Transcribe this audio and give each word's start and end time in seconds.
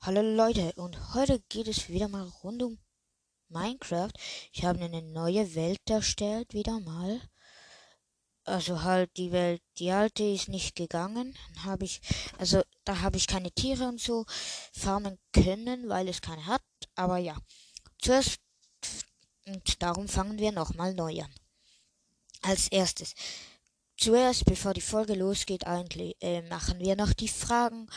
Hallo 0.00 0.22
Leute, 0.22 0.72
und 0.76 1.14
heute 1.14 1.40
geht 1.48 1.66
es 1.66 1.88
wieder 1.88 2.06
mal 2.06 2.28
rund 2.44 2.62
um 2.62 2.78
Minecraft. 3.48 4.12
Ich 4.52 4.64
habe 4.64 4.84
eine 4.84 5.02
neue 5.02 5.54
Welt 5.56 5.80
erstellt, 5.90 6.54
wieder 6.54 6.78
mal. 6.78 7.20
Also 8.44 8.82
halt 8.82 9.16
die 9.16 9.32
Welt, 9.32 9.60
die 9.78 9.90
alte 9.90 10.22
ist 10.22 10.48
nicht 10.48 10.76
gegangen. 10.76 11.36
Habe 11.64 11.84
ich, 11.84 12.00
also 12.38 12.62
da 12.84 13.00
habe 13.00 13.16
ich 13.16 13.26
keine 13.26 13.50
Tiere 13.50 13.88
und 13.88 14.00
so 14.00 14.26
farmen 14.72 15.18
können, 15.32 15.88
weil 15.88 16.08
es 16.08 16.20
keine 16.20 16.46
hat. 16.46 16.62
Aber 16.94 17.18
ja, 17.18 17.36
zuerst 17.98 18.38
und 19.44 19.82
darum 19.82 20.06
fangen 20.06 20.38
wir 20.38 20.52
nochmal 20.52 20.94
neu 20.94 21.20
an. 21.20 21.34
Als 22.42 22.68
erstes, 22.68 23.14
zuerst, 23.96 24.44
bevor 24.44 24.72
die 24.72 24.80
Folge 24.80 25.14
losgeht, 25.14 25.66
eigentlich 25.66 26.16
äh, 26.20 26.42
machen 26.42 26.78
wir 26.78 26.94
noch 26.94 27.12
die 27.12 27.28
Fragen 27.28 27.88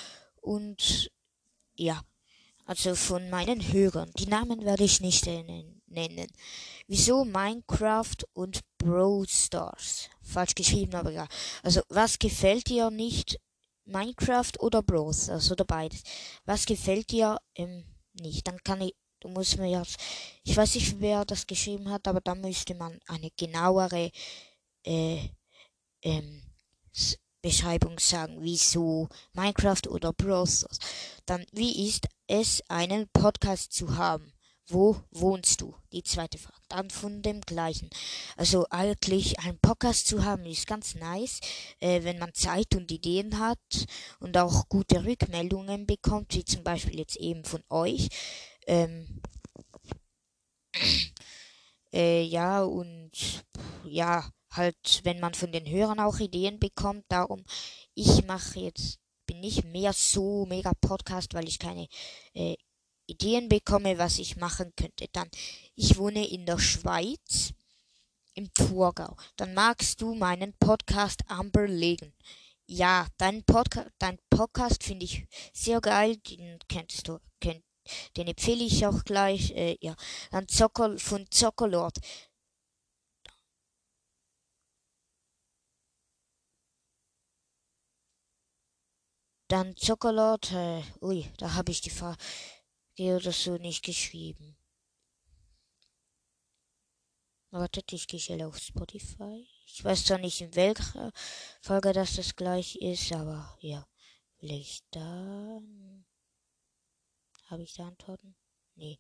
und 0.42 1.12
ja, 1.80 2.02
also 2.66 2.94
von 2.94 3.30
meinen 3.30 3.62
Hörern. 3.74 4.12
Die 4.18 4.28
Namen 4.28 4.64
werde 4.66 4.84
ich 4.84 5.02
nicht 5.02 5.26
nennen. 5.26 6.28
Wieso 6.88 7.26
Minecraft 7.26 8.18
und 8.34 8.60
Brawl 8.78 9.28
Stars? 9.28 10.10
Falsch 10.22 10.56
geschrieben, 10.56 10.96
aber 10.96 11.12
ja. 11.12 11.28
Also, 11.64 11.82
was 11.90 12.20
gefällt 12.20 12.68
dir 12.68 12.92
nicht? 12.92 13.40
Minecraft 13.86 14.52
oder 14.60 14.84
Brawl 14.84 15.14
Stars 15.14 15.52
oder 15.52 15.66
beides? 15.66 16.04
Was 16.46 16.66
gefällt 16.66 17.10
dir 17.12 17.40
ähm, 17.56 17.86
nicht? 18.14 18.48
Dann 18.48 18.62
kann 18.64 18.82
ich, 18.82 18.94
du 19.20 19.30
musst 19.30 19.58
mir 19.58 19.80
jetzt, 19.80 19.98
ich 20.44 20.56
weiß 20.56 20.76
nicht, 20.76 21.00
wer 21.00 21.26
das 21.26 21.48
geschrieben 21.48 21.90
hat, 21.90 22.08
aber 22.08 22.22
da 22.22 22.36
müsste 22.36 22.76
man 22.76 23.00
eine 23.08 23.32
genauere 23.36 24.12
äh, 24.84 25.30
ähm, 26.04 26.44
Beschreibung 27.42 28.00
sagen, 28.00 28.38
wieso 28.42 29.08
Minecraft 29.34 29.88
oder 29.90 30.14
Brawl 30.14 30.48
Stars. 30.48 30.80
Dann, 31.26 31.46
wie 31.54 31.88
ist 31.88 32.08
es, 32.28 32.62
einen 32.70 33.08
Podcast 33.14 33.74
zu 33.74 33.96
haben? 33.98 34.34
Wo 34.72 34.98
wohnst 35.10 35.62
du? 35.62 35.74
Die 35.92 36.04
zweite 36.04 36.38
Frage. 36.38 36.60
Dann 36.68 36.92
von 36.92 37.24
dem 37.24 37.42
gleichen. 37.42 37.90
Also 38.38 38.68
eigentlich 38.70 39.40
einen 39.40 39.58
Podcast 39.60 40.06
zu 40.06 40.24
haben 40.24 40.46
ist 40.46 40.68
ganz 40.68 40.94
nice, 40.94 41.40
äh, 41.80 42.04
wenn 42.04 42.20
man 42.20 42.36
Zeit 42.36 42.76
und 42.76 42.92
Ideen 42.92 43.40
hat 43.40 43.58
und 44.20 44.38
auch 44.38 44.70
gute 44.70 45.04
Rückmeldungen 45.04 45.88
bekommt, 45.88 46.36
wie 46.36 46.46
zum 46.46 46.64
Beispiel 46.64 47.00
jetzt 47.00 47.16
eben 47.18 47.46
von 47.46 47.64
euch. 47.70 48.10
Ähm, 48.68 49.22
äh, 51.92 52.22
ja, 52.22 52.62
und 52.62 53.44
ja, 53.86 54.30
halt, 54.52 55.02
wenn 55.04 55.20
man 55.20 55.34
von 55.34 55.52
den 55.52 55.70
Hörern 55.70 56.00
auch 56.00 56.20
Ideen 56.20 56.60
bekommt. 56.60 57.06
Darum, 57.10 57.44
ich 57.94 58.26
mache 58.26 58.60
jetzt, 58.60 59.00
bin 59.26 59.40
nicht 59.40 59.64
mehr 59.66 59.94
so 59.94 60.46
mega 60.46 60.74
Podcast, 60.82 61.34
weil 61.34 61.48
ich 61.48 61.60
keine 61.60 61.88
äh, 62.34 62.56
Ideen 63.08 63.50
bekomme, 63.50 63.98
was 63.98 64.20
ich 64.20 64.38
machen 64.38 64.74
könnte. 64.76 65.08
Dann, 65.12 65.30
ich 65.76 65.98
wohne 65.98 66.28
in 66.28 66.46
der 66.46 66.60
Schweiz, 66.60 67.54
im 68.34 68.54
Thurgau. 68.54 69.18
Dann 69.36 69.54
magst 69.54 70.02
du 70.02 70.16
meinen 70.16 70.54
Podcast 70.60 71.24
Amber 71.28 71.68
legen. 71.68 72.14
Ja, 72.68 73.08
dein, 73.18 73.44
Podca 73.44 73.88
dein 73.98 74.20
Podcast 74.30 74.84
finde 74.84 75.06
ich 75.06 75.26
sehr 75.54 75.82
geil. 75.82 76.18
Den 76.18 76.60
kennst 76.68 77.08
du, 77.08 77.20
kennt, 77.42 77.64
den 78.16 78.28
empfehle 78.28 78.64
ich 78.64 78.86
auch 78.86 79.04
gleich. 79.04 79.52
Äh, 79.52 79.78
ja, 79.82 79.96
dann 80.32 80.48
Zocker 80.48 80.98
von 81.00 81.26
Zockerlord. 81.32 81.98
Dann 89.50 89.76
Schokolade. 89.76 90.84
Ui, 91.02 91.26
da 91.38 91.56
habe 91.56 91.72
ich 91.72 91.82
die 91.82 91.90
Frage 91.90 92.20
oder 93.00 93.32
so 93.32 93.58
nicht 93.58 93.84
geschrieben. 93.84 94.56
Wartet, 97.50 97.92
ich 97.92 98.06
gehe 98.06 98.20
schnell 98.20 98.44
auf 98.44 98.60
Spotify. 98.60 99.48
Ich 99.66 99.84
weiß 99.84 100.06
zwar 100.06 100.20
nicht, 100.20 100.40
in 100.42 100.56
welcher 100.56 101.12
Folge 101.62 101.94
das 101.94 102.16
das 102.16 102.36
gleich 102.36 102.76
ist, 102.76 103.12
aber 103.12 103.58
ja. 103.62 103.88
Vielleicht 104.38 104.86
da. 104.92 105.60
Habe 107.48 107.64
ich 107.64 107.74
da 107.74 107.88
Antworten? 107.88 108.36
Nee. 108.76 109.00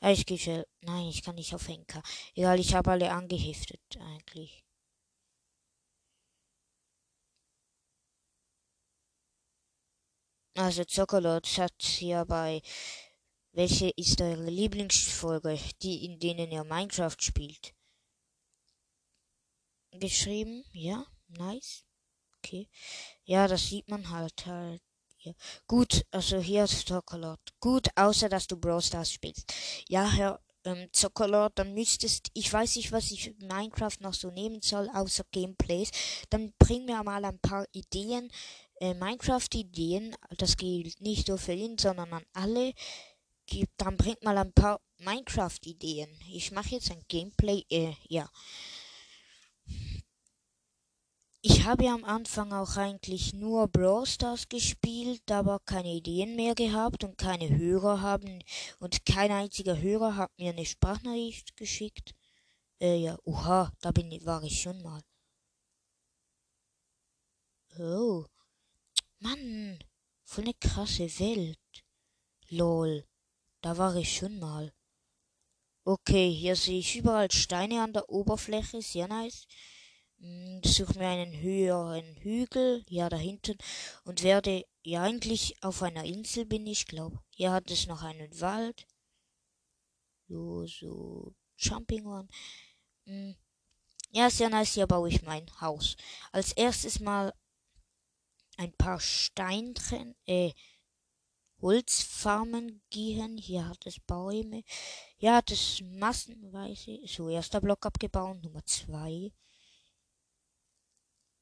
Ich 0.00 0.26
gehe 0.26 0.38
schnell. 0.38 0.66
Nein, 0.80 1.06
ich 1.06 1.22
kann 1.22 1.36
nicht 1.36 1.54
auf 1.54 1.68
Henker. 1.68 2.02
Egal, 2.34 2.58
ich 2.58 2.74
habe 2.74 2.90
alle 2.90 3.12
angeheftet, 3.12 3.80
eigentlich. 4.00 4.63
Also 10.56 10.84
Zokolot 10.84 11.46
hat 11.58 11.82
hier 11.82 12.24
bei 12.24 12.62
welche 13.52 13.90
ist 13.90 14.20
eure 14.20 14.50
Lieblingsfolge, 14.50 15.58
die 15.82 16.04
in 16.04 16.18
denen 16.18 16.50
ihr 16.50 16.64
Minecraft 16.64 17.16
spielt? 17.18 17.72
Geschrieben, 19.92 20.64
ja, 20.72 21.06
nice. 21.28 21.84
Okay. 22.38 22.68
Ja, 23.24 23.46
das 23.46 23.68
sieht 23.68 23.88
man 23.88 24.10
halt 24.10 24.44
halt. 24.46 24.82
Ja. 25.20 25.32
Gut, 25.66 26.04
also 26.10 26.38
hier 26.38 26.64
ist 26.64 26.86
Zokolot. 26.86 27.40
Gut, 27.60 27.88
außer 27.94 28.28
dass 28.28 28.46
du 28.46 28.56
Brawl 28.56 28.82
Stars 28.82 29.12
spielst. 29.12 29.54
Ja, 29.88 30.10
Herr 30.10 30.40
ähm, 30.64 30.88
Zokolot, 30.92 31.52
dann 31.54 31.74
müsstest, 31.74 32.30
ich 32.34 32.52
weiß 32.52 32.76
nicht, 32.76 32.90
was 32.92 33.10
ich 33.10 33.34
Minecraft 33.38 33.96
noch 34.00 34.14
so 34.14 34.30
nehmen 34.30 34.60
soll, 34.62 34.88
außer 34.92 35.24
Gameplays. 35.30 35.90
Dann 36.30 36.52
bring 36.58 36.86
mir 36.86 37.02
mal 37.04 37.24
ein 37.24 37.38
paar 37.38 37.66
Ideen, 37.72 38.30
Minecraft-Ideen, 38.92 40.14
das 40.36 40.58
gilt 40.58 41.00
nicht 41.00 41.28
nur 41.28 41.38
für 41.38 41.54
ihn, 41.54 41.78
sondern 41.78 42.12
an 42.12 42.24
alle, 42.34 42.74
gibt, 43.46 43.72
dann 43.78 43.96
bringt 43.96 44.22
mal 44.22 44.36
ein 44.36 44.52
paar 44.52 44.80
Minecraft-Ideen. 44.98 46.10
Ich 46.30 46.52
mache 46.52 46.70
jetzt 46.70 46.90
ein 46.90 47.02
Gameplay, 47.08 47.64
äh, 47.70 47.94
ja. 48.08 48.28
Ich 51.46 51.64
habe 51.64 51.84
ja 51.84 51.94
am 51.94 52.04
Anfang 52.04 52.52
auch 52.52 52.76
eigentlich 52.76 53.34
nur 53.34 53.68
Brawl 53.68 54.06
Stars 54.06 54.48
gespielt, 54.48 55.30
aber 55.30 55.60
keine 55.60 55.92
Ideen 55.94 56.36
mehr 56.36 56.54
gehabt 56.54 57.04
und 57.04 57.18
keine 57.18 57.50
Hörer 57.50 58.00
haben 58.00 58.42
und 58.80 59.04
kein 59.04 59.30
einziger 59.30 59.78
Hörer 59.78 60.16
hat 60.16 60.30
mir 60.38 60.52
eine 60.52 60.64
Sprachnachricht 60.64 61.56
geschickt. 61.56 62.14
Äh, 62.80 62.96
ja, 62.96 63.18
oha, 63.24 63.70
da 63.80 63.92
bin 63.92 64.10
war 64.24 64.42
ich 64.42 64.62
schon 64.62 64.82
mal. 64.82 65.00
Oh. 67.78 68.24
Mann, 69.24 69.78
voll 70.22 70.44
eine 70.44 70.52
krasse 70.52 71.08
Welt. 71.18 71.58
Lol, 72.50 73.06
da 73.62 73.78
war 73.78 73.96
ich 73.96 74.14
schon 74.14 74.38
mal. 74.38 74.70
Okay, 75.82 76.30
hier 76.30 76.56
sehe 76.56 76.80
ich 76.80 76.96
überall 76.96 77.30
Steine 77.30 77.82
an 77.82 77.94
der 77.94 78.10
Oberfläche, 78.10 78.82
sehr 78.82 79.08
nice. 79.08 79.46
Hm, 80.18 80.60
suche 80.62 80.98
mir 80.98 81.08
einen 81.08 81.40
höheren 81.40 82.16
Hügel, 82.16 82.84
ja, 82.90 83.08
da 83.08 83.16
hinten, 83.16 83.56
und 84.04 84.22
werde, 84.22 84.66
ja, 84.82 85.02
eigentlich 85.02 85.54
auf 85.62 85.82
einer 85.82 86.04
Insel 86.04 86.44
bin 86.44 86.66
ich, 86.66 86.84
glaube. 86.86 87.18
Hier 87.30 87.50
hat 87.50 87.70
es 87.70 87.86
noch 87.86 88.02
einen 88.02 88.38
Wald. 88.42 88.86
So, 90.28 90.66
so, 90.66 91.34
Jumping 91.56 92.04
One. 92.04 92.28
Hm. 93.06 93.36
Ja, 94.10 94.28
sehr 94.28 94.50
nice, 94.50 94.74
hier 94.74 94.86
baue 94.86 95.08
ich 95.08 95.22
mein 95.22 95.46
Haus. 95.62 95.96
Als 96.30 96.52
erstes 96.52 97.00
mal 97.00 97.32
ein 98.56 98.72
paar 98.72 99.00
Steinchen, 99.00 100.14
äh, 100.26 100.52
Holzfarmen 101.60 102.82
gehen. 102.90 103.38
Hier 103.38 103.66
hat 103.68 103.86
es 103.86 103.98
Bäume. 104.00 104.64
Hier 105.16 105.34
hat 105.34 105.50
es 105.50 105.80
massenweise. 105.82 107.00
So, 107.06 107.28
erster 107.28 107.60
Block 107.60 107.86
abgebaut. 107.86 108.42
Nummer 108.42 108.64
zwei. 108.66 109.32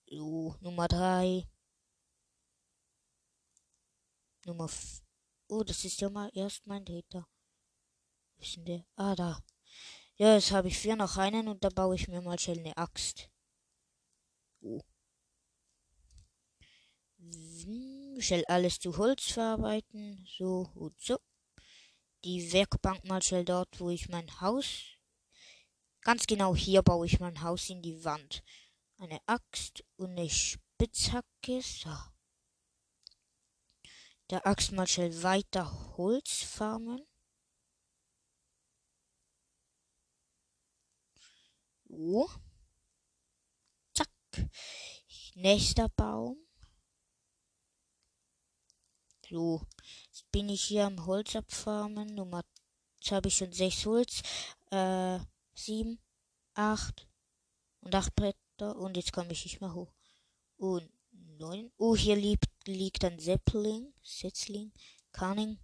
So, 0.07 0.57
Nummer 0.61 0.89
drei. 0.89 1.49
Nummer. 4.45 4.71
Oh, 5.49 5.63
das 5.63 5.85
ist 5.85 6.01
ja 6.01 6.09
mal 6.11 6.31
erst 6.35 6.67
mein 6.67 6.85
dritter. 6.85 7.29
Wo 8.37 8.43
ist 8.43 8.57
denn 8.57 8.65
der? 8.65 8.87
Ah, 8.97 9.15
da. 9.15 9.39
Ja, 10.17 10.35
jetzt 10.35 10.53
habe 10.53 10.69
ich 10.69 10.79
vier 10.79 10.97
noch 10.97 11.17
einen 11.17 11.49
und 11.49 11.65
da 11.65 11.69
baue 11.69 11.95
ich 11.97 12.09
mir 12.09 12.21
mal 12.21 12.39
schnell 12.39 12.59
eine 12.59 12.77
Axt. 12.77 13.29
Oh. 14.61 14.81
Schnell 18.21 18.45
alles 18.47 18.79
zu 18.79 18.97
Holz 18.97 19.33
verarbeiten. 19.33 20.27
So 20.39 20.71
und 20.75 21.01
so. 21.01 21.19
Die 22.25 22.53
Werkbank 22.53 23.05
mal 23.05 23.23
schnell 23.23 23.45
dort, 23.45 23.81
wo 23.81 23.91
ich 23.91 24.09
mein 24.09 24.41
Haus. 24.41 24.97
Ganz 26.03 26.27
genau 26.27 26.55
hier 26.55 26.83
baue 26.83 27.07
ich 27.07 27.21
mein 27.21 27.43
Haus 27.43 27.69
in 27.71 27.83
die 27.83 28.05
Wand. 28.05 28.43
Eine 28.97 29.21
Axt 29.27 29.85
und 29.97 30.13
eine 30.13 30.31
Spitzhacke. 30.31 31.61
So. 31.61 31.97
Der 34.31 34.47
Axt 34.47 34.73
mal 34.73 34.87
schnell 34.87 35.23
weiter 35.23 35.97
Holz 35.97 36.43
farmen. 36.43 37.05
So. 41.89 42.31
Zack. 43.95 44.09
Nächster 45.35 45.89
Baum. 45.89 46.39
So. 49.33 49.63
bin 50.31 50.51
ich 50.51 50.63
hier 50.63 50.85
am 50.85 51.07
Holz 51.07 51.35
abfarmen. 51.35 52.15
Nummer, 52.15 52.45
jetzt 53.01 53.13
habe 53.13 53.29
ich 53.29 53.37
schon 53.39 53.51
sechs 53.51 53.87
Holz, 53.87 54.21
äh, 54.71 55.19
sieben, 55.55 55.99
acht 56.53 57.09
und 57.81 57.95
acht 57.95 58.15
Bretter 58.15 58.77
und 58.77 58.95
jetzt 58.95 59.11
komme 59.11 59.33
ich 59.33 59.43
nicht 59.47 59.63
mehr 59.63 59.73
hoch. 59.73 59.91
Und 60.59 60.87
neun. 61.39 61.73
Oh, 61.79 61.97
hier 61.97 62.15
liegt, 62.15 62.45
liegt 62.67 63.07
ein 63.07 63.19
Zeppling, 63.19 63.95
Setzling, 64.03 64.71
Canning. 65.13 65.59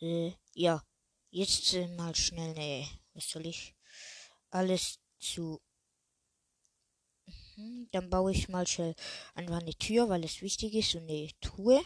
Äh, 0.00 0.32
ja, 0.54 0.82
jetzt 1.30 1.74
äh, 1.74 1.86
mal 1.94 2.16
schnell, 2.16 2.54
ne, 2.54 2.88
was 3.14 3.30
soll 3.30 3.46
ich? 3.46 3.72
Alles 4.50 4.98
zu 5.20 5.60
hm, 7.54 7.88
dann 7.92 8.10
baue 8.10 8.32
ich 8.32 8.48
mal 8.48 8.66
schnell 8.66 8.96
einfach 9.34 9.60
eine 9.60 9.74
Tür, 9.74 10.08
weil 10.08 10.24
es 10.24 10.42
wichtig 10.42 10.74
ist 10.74 10.96
und 10.96 11.08
eine 11.08 11.30
Truhe. 11.40 11.80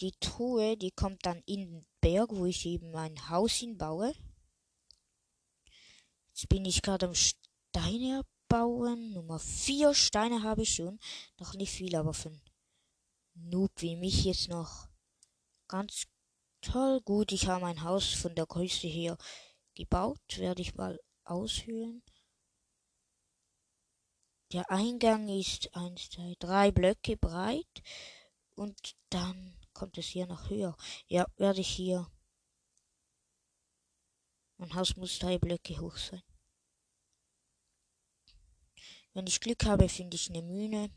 Die 0.00 0.12
Truhe, 0.20 0.76
die 0.76 0.92
kommt 0.92 1.26
dann 1.26 1.42
in 1.46 1.66
den 1.66 1.86
Berg, 2.00 2.30
wo 2.30 2.46
ich 2.46 2.64
eben 2.66 2.92
mein 2.92 3.28
Haus 3.28 3.54
hinbaue. 3.54 4.14
Jetzt 6.28 6.48
bin 6.48 6.64
ich 6.64 6.82
gerade 6.82 7.06
am 7.06 7.14
Steine 7.14 8.24
abbauen. 8.48 9.12
Nummer 9.12 9.40
vier 9.40 9.94
Steine 9.94 10.44
habe 10.44 10.62
ich 10.62 10.74
schon. 10.76 11.00
Noch 11.40 11.54
nicht 11.54 11.72
viel, 11.72 11.96
aber 11.96 12.14
für 12.14 12.28
einen 12.28 12.42
Noob 13.34 13.72
wie 13.78 13.96
mich 13.96 14.24
jetzt 14.24 14.48
noch 14.48 14.88
ganz 15.66 16.06
toll. 16.60 17.00
Gut, 17.00 17.32
ich 17.32 17.48
habe 17.48 17.62
mein 17.62 17.82
Haus 17.82 18.12
von 18.12 18.36
der 18.36 18.46
Größe 18.46 18.86
her 18.86 19.18
gebaut. 19.74 20.20
Werde 20.36 20.62
ich 20.62 20.76
mal 20.76 21.00
aushöhlen. 21.24 22.02
Der 24.52 24.70
Eingang 24.70 25.28
ist 25.28 25.74
eins, 25.74 26.08
zwei, 26.10 26.34
drei 26.38 26.70
Blöcke 26.70 27.16
breit 27.16 27.82
und 28.54 28.96
dann 29.10 29.57
kommt 29.78 29.98
es 29.98 30.06
hier 30.06 30.26
noch 30.26 30.50
höher. 30.50 30.76
Ja, 31.06 31.26
werde 31.36 31.60
ich 31.60 31.68
hier. 31.68 32.10
Mein 34.58 34.74
Haus 34.74 34.96
muss 34.96 35.18
drei 35.18 35.38
Blöcke 35.38 35.78
hoch 35.80 35.96
sein. 35.96 36.22
Wenn 39.14 39.26
ich 39.26 39.40
Glück 39.40 39.64
habe, 39.64 39.88
finde 39.88 40.16
ich 40.16 40.28
eine 40.30 40.42
Mühne. 40.42 40.90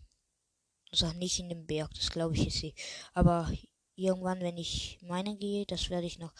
Also 0.92 1.12
nicht 1.14 1.40
in 1.40 1.50
dem 1.50 1.66
Berg, 1.66 1.94
das 1.94 2.10
glaube 2.10 2.36
ich 2.36 2.44
jetzt 2.44 2.64
nicht. 2.64 2.80
Aber 3.14 3.52
irgendwann, 3.96 4.42
wenn 4.42 4.58
ich 4.58 5.00
meinen 5.02 5.40
gehe, 5.40 5.66
das 5.66 5.90
werde 5.90 6.08
ich 6.08 6.20
noch. 6.20 6.34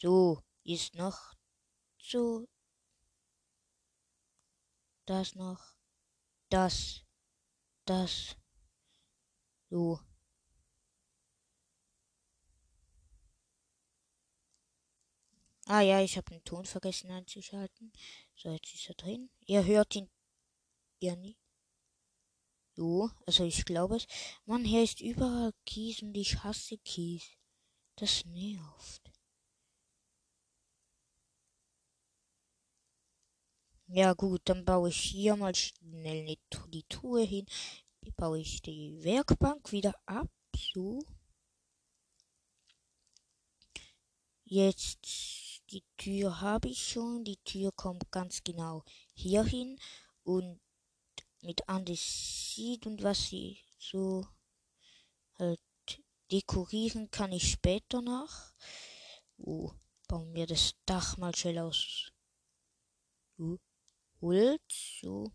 So, 0.00 0.42
ist 0.64 0.94
noch. 0.94 1.34
So. 1.98 2.46
Das 5.06 5.34
noch 5.34 5.74
das, 6.54 7.02
das, 7.84 8.36
so. 9.68 9.98
Ah 15.66 15.80
ja, 15.80 16.00
ich 16.00 16.16
habe 16.16 16.30
den 16.30 16.44
Ton 16.44 16.66
vergessen 16.66 17.10
einzuschalten. 17.10 17.92
So, 18.36 18.50
jetzt 18.50 18.74
ist 18.74 18.88
er 18.88 18.94
drin. 18.94 19.30
Ihr 19.46 19.64
hört 19.64 19.96
ihn 19.96 20.10
ja 21.00 21.16
nie. 21.16 21.38
So, 22.76 23.10
also 23.26 23.44
ich 23.44 23.64
glaube 23.64 23.96
es. 23.96 24.06
Mann, 24.44 24.64
hier 24.64 24.82
ist 24.82 25.00
überall 25.00 25.52
Kies 25.64 26.02
und 26.02 26.14
ich 26.16 26.42
hasse 26.42 26.76
Kies. 26.78 27.24
Das 27.96 28.24
nervt. 28.26 29.10
Ja 33.86 34.12
gut, 34.12 34.42
dann 34.46 34.64
baue 34.64 34.88
ich 34.88 35.00
hier 35.00 35.36
mal 35.36 35.54
schnell 35.54 36.36
die 36.68 36.82
Truhe 36.88 37.22
hin. 37.22 37.46
Baue 38.16 38.40
ich 38.40 38.60
die 38.60 39.02
Werkbank 39.02 39.72
wieder 39.72 39.94
ab. 40.04 40.28
So. 40.74 41.00
Jetzt 44.44 45.06
die 45.74 45.84
Tür 45.96 46.40
habe 46.40 46.68
ich 46.68 46.88
schon. 46.88 47.24
Die 47.24 47.38
Tür 47.38 47.72
kommt 47.72 48.10
ganz 48.12 48.44
genau 48.44 48.84
hier 49.14 49.44
hin. 49.44 49.78
Und 50.22 50.60
mit 51.42 51.68
Andesit 51.68 52.86
und 52.86 53.02
was 53.02 53.28
sie 53.28 53.58
so 53.78 54.26
halt 55.38 55.60
dekorieren 56.30 57.10
kann 57.10 57.32
ich 57.32 57.50
später 57.50 58.00
noch. 58.00 58.54
Oh, 59.36 59.72
bauen 60.08 60.32
wir 60.34 60.46
das 60.46 60.74
Dach 60.86 61.16
mal 61.18 61.34
schnell 61.34 61.58
aus. 61.58 62.12
Uh. 63.38 63.58
Holz. 64.20 65.00
So. 65.02 65.30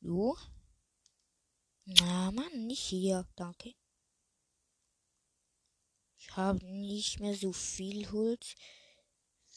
So. 0.00 0.36
Na, 1.86 2.30
Mann, 2.30 2.66
nicht 2.66 2.80
hier. 2.80 3.26
Danke. 3.34 3.77
Habe 6.38 6.64
nicht 6.64 7.18
mehr 7.18 7.34
so 7.34 7.52
viel 7.52 8.12
Holz. 8.12 8.54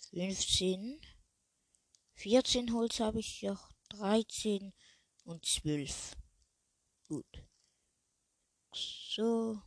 15. 0.09 0.99
14 2.15 2.73
Holz 2.73 2.99
habe 2.99 3.19
ich 3.19 3.43
noch. 3.43 3.71
13 3.89 4.73
und 5.23 5.45
12. 5.45 6.17
Gut. 7.07 7.43
So. 8.73 9.61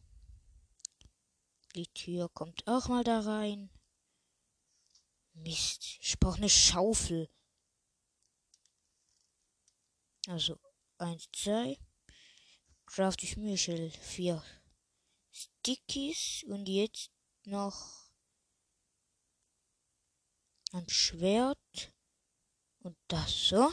Die 1.76 1.86
Tür 1.86 2.28
kommt 2.30 2.66
auch 2.66 2.88
mal 2.88 3.04
da 3.04 3.20
rein. 3.20 3.70
Mist, 5.34 5.98
ich 6.00 6.18
brauche 6.18 6.38
eine 6.38 6.50
Schaufel. 6.50 7.30
Also, 10.26 10.58
eins, 10.98 11.28
zwei. 11.32 11.78
Craft 12.86 13.18
ich 13.22 13.62
schnell 13.62 13.92
vier 13.92 14.42
Stickies 15.64 16.44
und 16.48 16.68
jetzt 16.68 17.10
noch 17.44 18.10
ein 20.72 20.86
Schwert 20.90 21.94
und 22.80 22.98
das 23.08 23.48
so. 23.48 23.72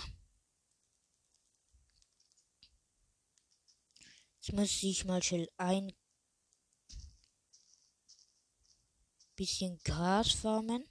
Jetzt 4.37 4.53
muss 4.53 4.83
ich 4.83 5.03
mal 5.03 5.21
schnell 5.21 5.51
ein 5.57 5.91
bisschen 9.35 9.77
Gras 9.83 10.31
farmen. 10.31 10.89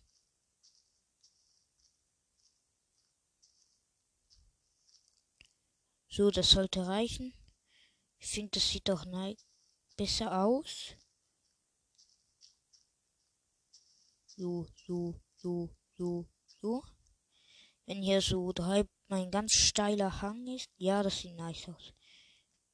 So, 6.10 6.30
das 6.30 6.50
sollte 6.50 6.86
reichen. 6.86 7.32
Ich 8.18 8.26
finde, 8.26 8.50
das 8.50 8.68
sieht 8.68 8.86
doch 8.86 9.06
besser 10.00 10.44
aus. 10.44 10.96
So, 14.24 14.66
so, 14.86 15.20
so, 15.36 15.76
so, 15.98 16.26
so. 16.62 16.82
Wenn 17.84 18.00
hier 18.00 18.22
so 18.22 18.50
drei, 18.52 18.88
mein 19.08 19.30
ganz 19.30 19.52
steiler 19.52 20.22
Hang 20.22 20.46
ist. 20.46 20.70
Ja, 20.78 21.02
das 21.02 21.18
sieht 21.18 21.36
nice 21.36 21.68
aus. 21.68 21.92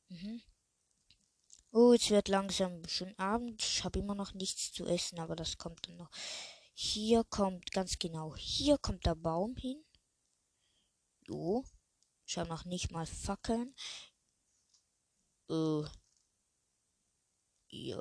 Mhm. 0.08 0.40
Oh, 1.72 1.92
es 1.94 2.10
wird 2.10 2.28
langsam 2.28 2.86
schon 2.86 3.18
Abend. 3.18 3.60
Ich 3.60 3.82
habe 3.82 3.98
immer 3.98 4.14
noch 4.14 4.32
nichts 4.32 4.72
zu 4.72 4.86
essen, 4.86 5.18
aber 5.18 5.34
das 5.34 5.58
kommt 5.58 5.88
dann 5.88 5.96
noch. 5.96 6.10
Hier 6.74 7.24
kommt 7.24 7.72
ganz 7.72 7.98
genau. 7.98 8.36
Hier 8.36 8.78
kommt 8.78 9.04
der 9.04 9.16
Baum 9.16 9.56
hin. 9.56 9.84
So. 11.26 11.64
Ich 12.24 12.38
habe 12.38 12.48
noch 12.48 12.66
nicht 12.66 12.92
mal 12.92 13.04
Fackeln. 13.06 13.74
Äh. 15.50 15.82
Ja. 17.78 18.00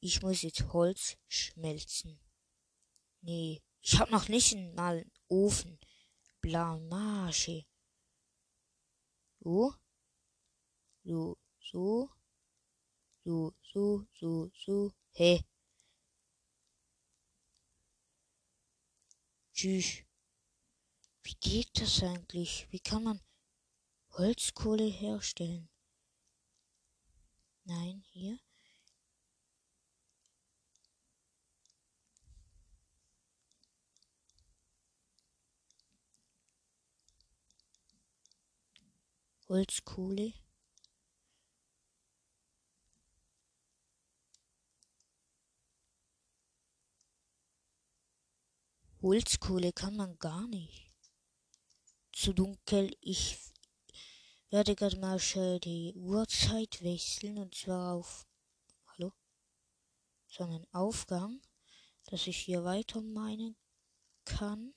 Ich 0.00 0.22
muss 0.22 0.42
jetzt 0.42 0.72
Holz 0.72 1.16
schmelzen. 1.26 2.20
Nee, 3.20 3.62
ich 3.80 3.98
habe 3.98 4.12
noch 4.12 4.28
nicht 4.28 4.54
mal 4.76 4.98
einen 4.98 5.12
Ofen. 5.28 5.78
Blamage. 6.40 7.66
So. 9.40 9.74
So. 11.02 11.36
So. 11.58 12.10
So, 13.24 13.54
so, 13.72 14.06
so, 14.14 14.50
so. 14.54 14.92
Hä? 15.12 15.42
Tschüss. 19.52 20.04
Wie 21.22 21.34
geht 21.40 21.80
das 21.80 22.02
eigentlich? 22.02 22.68
Wie 22.70 22.80
kann 22.80 23.02
man 23.02 23.20
Holzkohle 24.10 24.84
herstellen? 24.84 25.73
Nein, 27.66 28.02
hier. 28.12 28.38
Holzkohle. 39.48 40.32
Holzkohle 49.00 49.72
kann 49.72 49.96
man 49.96 50.18
gar 50.18 50.46
nicht. 50.48 50.90
Zu 52.12 52.32
dunkel. 52.32 52.96
Ich 53.00 53.53
werde 54.54 54.76
gerade 54.76 54.96
mal 54.98 55.18
schnell 55.18 55.58
die 55.58 55.92
Uhrzeit 55.96 56.80
wechseln 56.80 57.38
und 57.38 57.56
zwar 57.56 57.94
auf 57.94 58.24
Hallo? 58.86 59.12
Sondern 60.28 60.64
Aufgang, 60.70 61.42
dass 62.04 62.28
ich 62.28 62.36
hier 62.36 62.62
weiter 62.62 63.00
meinen 63.00 63.56
kann. 64.24 64.72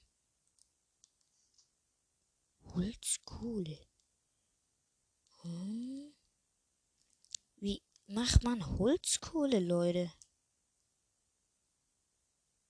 Holzkohle. 2.73 3.79
Hm? 5.41 6.11
Wie 7.57 7.83
macht 8.07 8.43
man 8.43 8.79
Holzkohle, 8.79 9.59
Leute? 9.59 10.11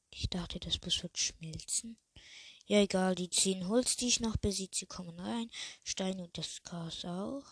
Ich 0.09 0.29
dachte, 0.29 0.59
das 0.59 0.81
muss 0.81 1.01
wird 1.01 1.17
schmelzen. 1.17 1.97
Ja, 2.69 2.79
egal, 2.79 3.15
die 3.15 3.29
zehn 3.29 3.65
Holz, 3.69 3.95
die 3.95 4.09
ich 4.09 4.19
noch 4.19 4.35
besitze, 4.35 4.85
kommen 4.87 5.17
rein. 5.21 5.49
Stein 5.85 6.19
und 6.19 6.37
das 6.37 6.61
Gas 6.63 7.05
auch. 7.05 7.45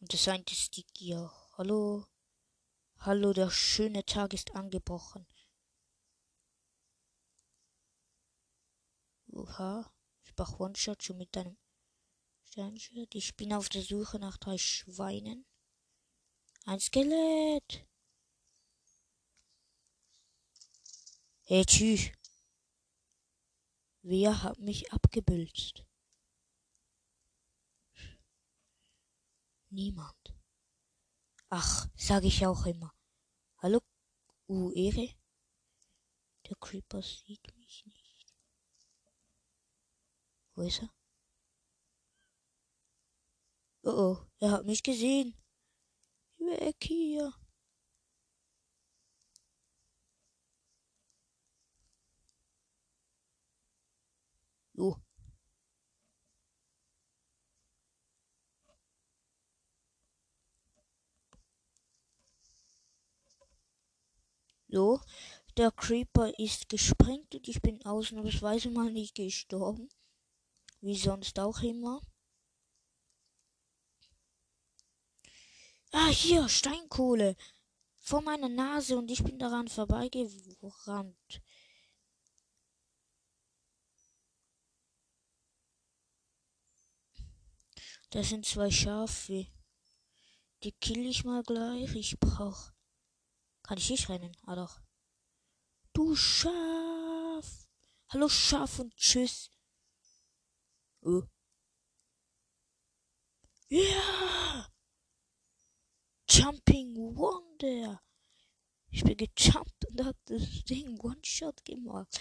Und 0.00 0.12
das 0.12 0.26
eine 0.26 0.44
Sticky 0.50 1.14
auch. 1.14 1.56
Hallo? 1.56 2.04
Hallo, 2.98 3.32
der 3.32 3.50
schöne 3.50 4.04
Tag 4.04 4.34
ist 4.34 4.56
angebrochen. 4.56 5.28
Oha, 9.28 9.88
ich 10.24 10.32
mach 10.36 10.58
One-Shot 10.58 11.04
schon 11.04 11.18
mit 11.18 11.36
deinem 11.36 11.56
Sternschwert. 12.42 13.14
Ich 13.14 13.36
bin 13.36 13.52
auf 13.52 13.68
der 13.68 13.82
Suche 13.82 14.18
nach 14.18 14.38
drei 14.38 14.58
Schweinen. 14.58 15.46
Ein 16.64 16.80
Skelett. 16.80 17.86
Hey, 21.44 21.64
tschüss. 21.64 22.10
Wer 24.08 24.44
hat 24.44 24.60
mich 24.60 24.92
abgebülzt? 24.92 25.84
Niemand. 29.68 30.32
Ach, 31.48 31.88
sage 31.96 32.28
ich 32.28 32.46
auch 32.46 32.66
immer. 32.66 32.94
Hallo, 33.58 33.80
uh, 34.46 34.70
Ehre? 34.70 35.08
Der 36.48 36.56
Creeper 36.60 37.02
sieht 37.02 37.52
mich 37.56 37.84
nicht. 37.86 38.32
Wo 40.54 40.62
ist 40.62 40.82
er? 40.82 40.94
Oh 43.82 43.90
oh, 43.90 44.26
er 44.38 44.52
hat 44.52 44.66
mich 44.66 44.84
gesehen. 44.84 45.34
Weg 46.38 46.76
hier. 46.80 47.34
So. 54.76 55.00
So, 64.68 65.00
der 65.56 65.70
Creeper 65.70 66.38
ist 66.38 66.68
gesprengt 66.68 67.34
und 67.34 67.48
ich 67.48 67.62
bin 67.62 67.82
ausnahmsweise 67.86 68.68
mal 68.68 68.92
nicht 68.92 69.14
gestorben. 69.14 69.88
Wie 70.82 70.96
sonst 70.96 71.38
auch 71.38 71.62
immer. 71.62 72.02
Ah, 75.92 76.08
hier, 76.08 76.48
Steinkohle. 76.48 77.36
Vor 78.02 78.20
meiner 78.20 78.50
Nase 78.50 78.98
und 78.98 79.10
ich 79.10 79.24
bin 79.24 79.38
daran 79.38 79.68
vorbeigerannt. 79.68 81.40
Das 88.16 88.30
sind 88.30 88.46
zwei 88.46 88.70
Schafe. 88.70 89.46
Die 90.62 90.72
kill 90.72 91.04
ich 91.06 91.24
mal 91.24 91.42
gleich. 91.42 91.94
Ich 91.94 92.18
brauch. 92.18 92.72
Kann 93.62 93.76
ich 93.76 93.90
nicht 93.90 94.08
rennen? 94.08 94.34
Ah 94.46 94.54
doch. 94.54 94.80
Du 95.92 96.16
Schaf. 96.16 97.68
Hallo 98.08 98.26
Schaf 98.30 98.78
und 98.78 98.96
tschüss. 98.96 99.50
Oh. 101.02 101.24
Ja. 103.68 104.66
Jumping 106.30 106.96
Wonder. 107.14 108.02
Ich 108.88 109.04
bin 109.04 109.18
gejumpt 109.18 109.90
und 109.90 110.06
hab 110.06 110.16
das 110.24 110.64
Ding 110.64 110.98
One-Shot 111.00 111.62
gemacht. 111.66 112.18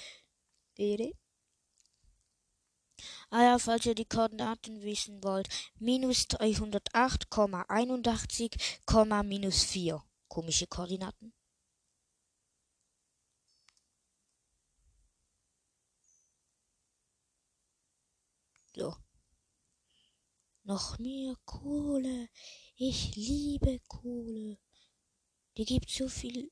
Ah 3.30 3.44
ja, 3.44 3.60
falls 3.60 3.86
ihr 3.86 3.96
die 3.96 4.06
Koordinaten 4.06 4.82
wissen 4.82 5.24
wollt. 5.24 5.48
Minus 5.80 6.28
308,81, 6.30 9.24
minus 9.24 9.64
4. 9.64 10.04
Komische 10.28 10.68
Koordinaten. 10.68 11.34
So. 18.76 18.96
Noch 20.64 21.00
mehr 21.00 21.36
Kohle. 21.46 22.30
Ich 22.76 23.16
liebe 23.16 23.80
Kohle. 23.88 24.58
Die 25.58 25.66
gibt 25.66 25.90
so 25.90 26.10
viel 26.10 26.52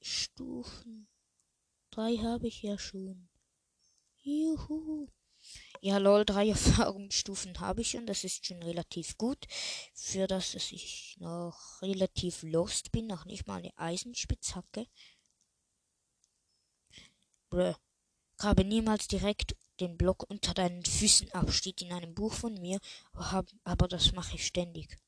Stufen. 0.00 1.08
Drei 1.90 2.16
habe 2.16 2.48
ich 2.48 2.62
ja 2.62 2.78
schon. 2.78 3.28
Juhu. 4.26 5.08
Ja, 5.80 5.98
lol, 5.98 6.24
drei 6.24 6.48
Erfahrungsstufen 6.56 7.60
habe 7.60 7.82
ich 7.82 7.90
schon. 7.90 8.06
Das 8.06 8.24
ist 8.24 8.44
schon 8.44 8.62
relativ 8.62 9.16
gut. 9.18 9.46
Für 9.94 10.26
das, 10.26 10.52
dass 10.52 10.72
ich 10.72 11.16
noch 11.20 11.80
relativ 11.82 12.42
lost 12.42 12.90
bin. 12.92 13.06
Noch 13.06 13.24
nicht 13.24 13.46
mal 13.46 13.58
eine 13.58 13.76
Eisenspitzhacke. 13.78 14.86
Bruh. 17.50 17.74
Grabe 18.38 18.64
niemals 18.64 19.06
direkt 19.08 19.56
den 19.80 19.96
Block 19.96 20.28
unter 20.28 20.54
deinen 20.54 20.84
Füßen 20.84 21.32
ab. 21.32 21.52
Steht 21.52 21.80
in 21.82 21.92
einem 21.92 22.14
Buch 22.14 22.34
von 22.34 22.54
mir. 22.54 22.80
Aber 23.12 23.88
das 23.88 24.12
mache 24.12 24.34
ich 24.34 24.46
ständig. 24.46 24.98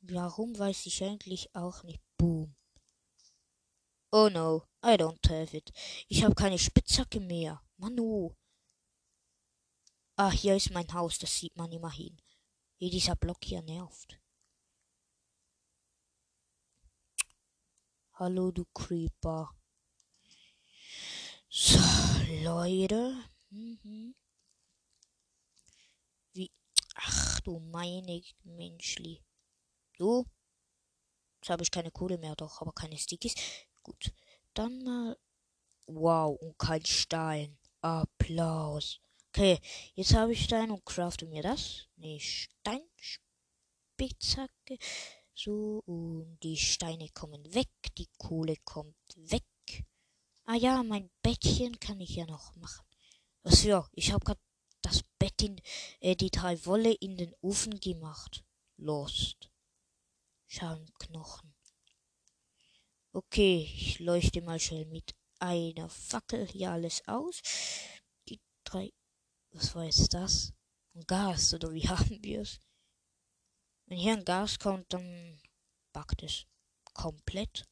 Warum 0.00 0.58
weiß 0.58 0.86
ich 0.86 1.02
eigentlich 1.04 1.54
auch 1.54 1.82
nicht. 1.84 2.02
Boom. 2.18 2.54
Oh 4.16 4.28
no, 4.28 4.68
I 4.80 4.96
don't 4.96 5.28
have 5.28 5.56
it. 5.56 5.72
Ich 6.06 6.22
habe 6.22 6.36
keine 6.36 6.56
Spitzhacke 6.56 7.18
mehr. 7.18 7.60
Manu. 7.78 8.36
Ah, 10.14 10.30
hier 10.30 10.54
ist 10.54 10.70
mein 10.70 10.86
Haus, 10.92 11.18
das 11.18 11.34
sieht 11.36 11.56
man 11.56 11.72
immerhin. 11.72 12.22
Wie 12.78 12.90
dieser 12.90 13.16
Block 13.16 13.38
hier 13.42 13.60
nervt. 13.62 14.20
Hallo, 18.12 18.52
du 18.52 18.64
Creeper. 18.72 19.50
So, 21.48 21.80
Leute. 22.44 23.16
Mhm. 23.50 24.14
Wie. 26.34 26.52
Ach 26.94 27.40
du 27.40 27.58
meine 27.58 28.22
Menschli. 28.44 29.24
Du? 29.98 30.24
Jetzt 31.40 31.50
habe 31.50 31.64
ich 31.64 31.70
keine 31.72 31.90
Kohle 31.90 32.16
mehr, 32.16 32.36
doch, 32.36 32.60
aber 32.60 32.72
keine 32.72 32.96
Stickies. 32.96 33.34
Gut. 33.84 34.12
Dann 34.54 34.82
mal. 34.82 35.16
Wow, 35.86 36.36
und 36.40 36.58
kein 36.58 36.84
Stein. 36.84 37.56
Applaus. 37.80 39.00
Okay, 39.28 39.60
jetzt 39.94 40.14
habe 40.14 40.32
ich 40.32 40.44
Stein 40.44 40.70
und 40.70 40.86
crafte 40.86 41.26
mir 41.26 41.42
das. 41.42 41.86
Ne, 41.96 42.18
Steinspitzhacke. 42.18 44.78
So, 45.34 45.82
und 45.84 46.38
die 46.42 46.56
Steine 46.56 47.10
kommen 47.10 47.54
weg. 47.54 47.68
Die 47.98 48.08
Kohle 48.16 48.56
kommt 48.64 48.96
weg. 49.16 49.44
Ah 50.46 50.54
ja, 50.54 50.82
mein 50.82 51.10
Bettchen 51.22 51.78
kann 51.78 52.00
ich 52.00 52.16
ja 52.16 52.26
noch 52.26 52.56
machen. 52.56 52.86
Was 53.42 53.64
ja, 53.64 53.86
ich 53.92 54.12
habe 54.12 54.24
gerade 54.24 54.40
das 54.80 55.02
Bett 55.18 55.42
in, 55.42 55.60
äh, 56.00 56.16
die 56.16 56.30
drei 56.30 56.64
Wolle 56.64 56.92
in 56.92 57.16
den 57.16 57.34
Ofen 57.40 57.80
gemacht. 57.80 58.44
Lost. 58.76 59.50
Schalmknochen. 60.46 61.53
Okay, 63.16 63.70
ich 63.72 64.00
leuchte 64.00 64.42
mal 64.42 64.58
schnell 64.58 64.86
mit 64.86 65.14
einer 65.38 65.88
Fackel 65.88 66.48
hier 66.48 66.72
alles 66.72 67.06
aus. 67.06 67.42
Die 68.28 68.40
drei. 68.64 68.92
Was 69.52 69.72
war 69.76 69.84
jetzt 69.84 70.12
das? 70.12 70.52
Ein 70.96 71.06
Gas, 71.06 71.54
oder 71.54 71.72
wie 71.72 71.88
haben 71.88 72.20
wir 72.24 72.40
es? 72.40 72.58
Wenn 73.86 73.98
hier 73.98 74.14
ein 74.14 74.24
Gas 74.24 74.58
kommt, 74.58 74.92
dann 74.92 75.40
backt 75.92 76.24
es 76.24 76.44
komplett. 76.92 77.68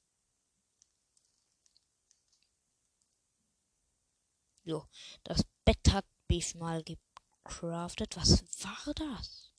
So, 4.65 4.87
das 5.25 5.43
Bett 5.65 5.93
hat 5.93 6.07
Beef 6.29 6.55
mal 6.55 6.85
gecraftet. 6.85 8.17
Was 8.17 8.45
war 8.63 8.95
das? 8.95 9.53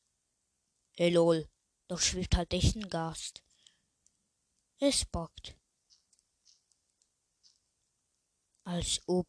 Hey 0.94 1.10
lol, 1.10 1.50
doch 1.90 2.00
schwebt 2.00 2.38
halt 2.38 2.54
echt 2.54 2.78
ein 2.78 2.88
Gas. 2.88 3.34
Es 4.80 5.04
bockt. 5.04 5.58
Als 8.64 9.02
ob. 9.08 9.28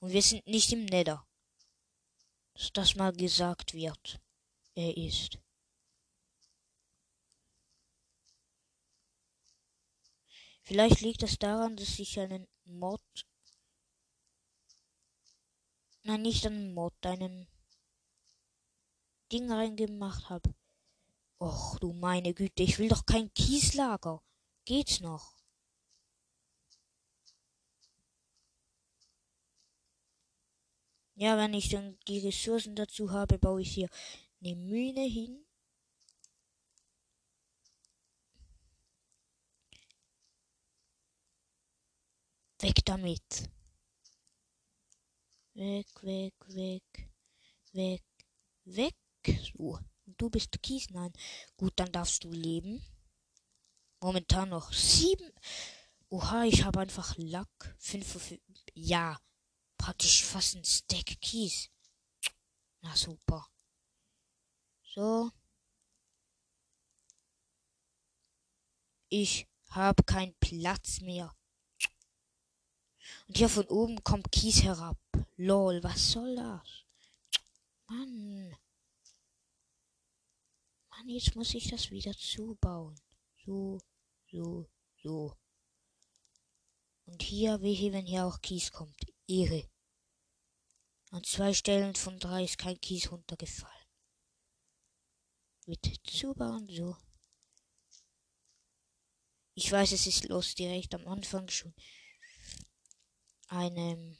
Und 0.00 0.12
wir 0.12 0.22
sind 0.22 0.46
nicht 0.46 0.72
im 0.72 0.84
Nether. 0.84 1.26
Dass 2.54 2.72
das 2.72 2.94
mal 2.94 3.12
gesagt 3.12 3.74
wird. 3.74 4.20
Er 4.74 4.96
ist. 4.96 5.38
Vielleicht 10.62 11.02
liegt 11.02 11.22
es 11.22 11.38
daran, 11.38 11.76
dass 11.76 11.98
ich 11.98 12.18
einen 12.18 12.46
Mod. 12.64 13.02
Nein, 16.04 16.22
nicht 16.22 16.46
einen 16.46 16.72
Mod, 16.72 16.94
einen 17.04 17.48
Ding 19.30 19.50
reingemacht 19.50 20.30
habe. 20.30 20.54
Och, 21.38 21.78
du 21.80 21.92
meine 21.92 22.32
Güte, 22.32 22.62
ich 22.62 22.78
will 22.78 22.88
doch 22.88 23.04
kein 23.04 23.32
Kieslager. 23.34 24.22
Geht's 24.64 25.00
noch? 25.00 25.33
Ja, 31.16 31.36
wenn 31.38 31.54
ich 31.54 31.68
dann 31.68 31.96
die 32.08 32.18
Ressourcen 32.18 32.74
dazu 32.74 33.12
habe, 33.12 33.38
baue 33.38 33.62
ich 33.62 33.72
hier 33.72 33.88
eine 34.42 34.56
Mühne 34.56 35.02
hin. 35.02 35.44
Weg 42.60 42.84
damit. 42.84 43.48
Weg, 45.54 45.86
weg, 46.02 46.34
weg, 46.48 46.82
weg, 47.72 48.02
weg. 48.64 48.94
So. 49.56 49.78
Und 50.06 50.20
du 50.20 50.30
bist 50.30 50.60
Kies? 50.62 50.90
Nein. 50.90 51.12
Gut, 51.56 51.74
dann 51.76 51.92
darfst 51.92 52.24
du 52.24 52.30
leben. 52.32 52.82
Momentan 54.00 54.48
noch 54.48 54.72
sieben. 54.72 55.30
Oha, 56.08 56.44
ich 56.44 56.64
habe 56.64 56.80
einfach 56.80 57.14
Lack. 57.18 57.76
Fünf, 57.78 58.34
ja 58.74 59.16
praktisch 59.84 60.24
fast 60.24 60.54
ein 60.54 60.64
Stack 60.64 61.20
Kies. 61.20 61.68
Na 62.80 62.96
super. 62.96 63.46
So. 64.82 65.30
Ich 69.10 69.46
habe 69.68 70.02
keinen 70.04 70.34
Platz 70.36 71.02
mehr. 71.02 71.36
Und 73.28 73.36
hier 73.36 73.50
von 73.50 73.66
oben 73.66 74.02
kommt 74.02 74.32
Kies 74.32 74.62
herab. 74.62 74.96
Lol, 75.36 75.82
was 75.82 76.12
soll 76.12 76.34
das? 76.34 76.86
Mann. 77.86 78.56
Mann, 80.88 81.08
jetzt 81.10 81.36
muss 81.36 81.52
ich 81.52 81.68
das 81.68 81.90
wieder 81.90 82.16
zubauen. 82.16 82.98
So, 83.44 83.78
so, 84.30 84.66
so. 85.02 85.36
Und 87.04 87.22
hier, 87.22 87.60
wehe, 87.60 87.92
wenn 87.92 88.06
hier 88.06 88.24
auch 88.24 88.40
Kies 88.40 88.72
kommt. 88.72 88.96
Ehre. 89.28 89.73
An 91.14 91.22
zwei 91.22 91.54
Stellen 91.54 91.94
von 91.94 92.18
drei 92.18 92.42
ist 92.42 92.58
kein 92.58 92.80
Kies 92.80 93.12
runtergefallen. 93.12 93.86
Mit 95.66 96.00
zubauen 96.04 96.68
so. 96.68 96.96
Ich 99.54 99.70
weiß, 99.70 99.92
es 99.92 100.08
ist 100.08 100.24
los 100.24 100.56
direkt 100.56 100.92
am 100.92 101.06
Anfang 101.06 101.48
schon. 101.48 101.72
Eine 103.46 104.18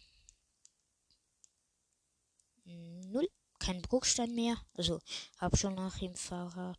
Null. 2.63 3.29
Kein 3.59 3.83
Bruchstein 3.83 4.33
mehr. 4.33 4.65
Also 4.75 5.01
hab 5.39 5.59
schon 5.59 5.75
nach 5.75 5.99
dem 5.99 6.15
Fahrrad. 6.15 6.79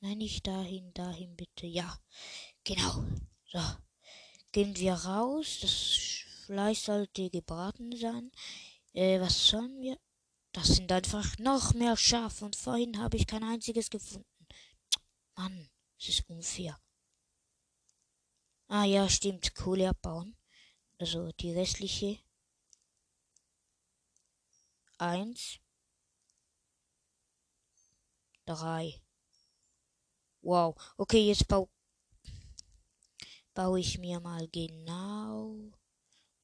Nein, 0.00 0.16
nicht 0.16 0.46
dahin, 0.46 0.94
dahin 0.94 1.36
bitte. 1.36 1.66
Ja, 1.66 2.00
genau. 2.64 3.04
So. 3.44 3.60
Gehen 4.52 4.74
wir 4.78 4.94
raus. 4.94 5.58
Das 5.60 5.70
Fleisch 6.46 6.82
sollte 6.82 7.28
gebraten 7.28 7.96
sein. 7.96 8.30
Äh, 8.92 9.20
was 9.20 9.48
sollen 9.48 9.80
wir? 9.80 9.98
Das 10.52 10.68
sind 10.68 10.92
einfach 10.92 11.36
noch 11.38 11.74
mehr 11.74 11.96
Schafe 11.96 12.44
und 12.44 12.54
vorhin 12.54 13.00
habe 13.00 13.16
ich 13.16 13.26
kein 13.26 13.42
einziges 13.42 13.90
gefunden. 13.90 14.46
Mann, 15.34 15.68
es 15.98 16.08
ist 16.08 16.30
unfair. 16.30 16.78
Ah 18.68 18.84
ja, 18.84 19.08
stimmt, 19.08 19.56
Kohle 19.56 19.88
abbauen. 19.88 20.36
Also 20.98 21.32
die 21.32 21.50
restliche. 21.50 22.20
Eins. 24.98 25.58
Drei. 28.44 29.02
Wow. 30.42 30.76
Okay, 30.96 31.26
jetzt 31.26 31.48
bau, 31.48 31.68
baue 33.52 33.80
ich 33.80 33.98
mir 33.98 34.20
mal 34.20 34.46
genau 34.46 35.72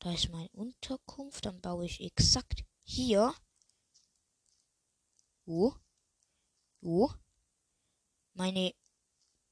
da 0.02 0.12
ist 0.12 0.28
meine 0.30 0.48
Unterkunft. 0.50 1.46
Dann 1.46 1.60
baue 1.60 1.86
ich 1.86 2.00
exakt 2.00 2.64
hier. 2.82 3.34
Wo? 5.46 5.74
Wo? 6.80 7.12
Meine 8.34 8.74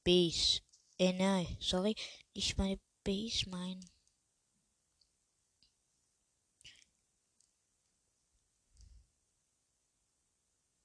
Base. 0.03 0.61
Äh, 0.97 1.13
nein, 1.13 1.57
sorry. 1.59 1.95
Nicht 2.35 2.57
meine 2.57 2.79
Base, 3.03 3.49
mein. 3.49 3.79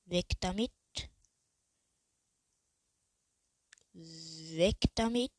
Weg 0.05 0.27
damit. 0.41 0.71
Weg 3.95 4.77
damit. 4.95 5.33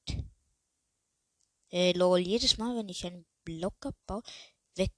Äh, 1.72 1.94
lol, 1.94 2.20
jedes 2.20 2.58
Mal, 2.58 2.76
wenn 2.76 2.90
ich 2.90 3.06
einen 3.06 3.26
Blockabbau 3.48 4.22
weg 4.76 4.92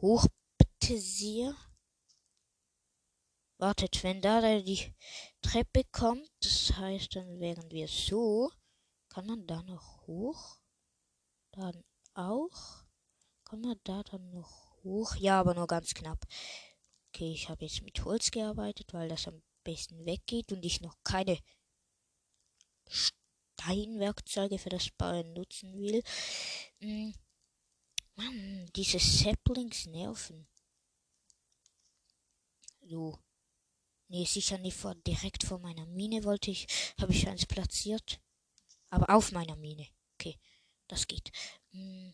hoch 0.00 0.26
bitte 0.56 0.96
sehr. 1.00 1.56
Wartet, 3.58 4.02
wenn 4.04 4.22
da 4.22 4.40
die 4.60 4.94
Treppe 5.42 5.82
kommt, 5.90 6.30
das 6.40 6.72
heißt, 6.76 7.16
dann 7.16 7.40
wären 7.40 7.68
wir 7.70 7.88
so. 7.88 8.50
Kann 9.08 9.26
man 9.26 9.44
da 9.46 9.62
noch 9.64 10.06
hoch? 10.06 10.60
Dann 11.50 11.82
auch. 12.14 12.84
Kann 13.44 13.60
man 13.60 13.78
da 13.82 14.04
dann 14.04 14.30
noch 14.30 14.76
hoch? 14.84 15.16
Ja, 15.16 15.40
aber 15.40 15.54
nur 15.54 15.66
ganz 15.66 15.92
knapp. 15.92 16.24
Okay, 17.08 17.32
ich 17.32 17.48
habe 17.48 17.64
jetzt 17.64 17.82
mit 17.82 18.04
Holz 18.04 18.30
gearbeitet, 18.30 18.94
weil 18.94 19.08
das 19.08 19.26
am 19.26 19.42
besten 19.64 20.06
weggeht 20.06 20.52
und 20.52 20.64
ich 20.64 20.80
noch 20.80 20.96
keine 21.02 21.38
Steinwerkzeuge 22.88 24.58
für 24.58 24.70
das 24.70 24.90
Bauen 24.90 25.32
nutzen 25.32 25.74
will. 25.74 26.02
Mann, 28.20 28.70
diese 28.76 28.98
Saplings 28.98 29.86
nerven. 29.86 30.46
So. 32.82 33.18
Nee, 34.08 34.26
sicher 34.26 34.58
nicht 34.58 34.76
vor, 34.76 34.94
direkt 34.94 35.44
vor 35.44 35.58
meiner 35.58 35.86
Mine 35.86 36.24
wollte 36.24 36.50
ich, 36.50 36.66
habe 37.00 37.12
ich 37.12 37.28
eins 37.28 37.46
platziert. 37.46 38.20
Aber 38.90 39.08
auf 39.14 39.32
meiner 39.32 39.56
Mine. 39.56 39.88
Okay, 40.14 40.38
das 40.88 41.06
geht. 41.06 41.30
Hm. 41.70 42.12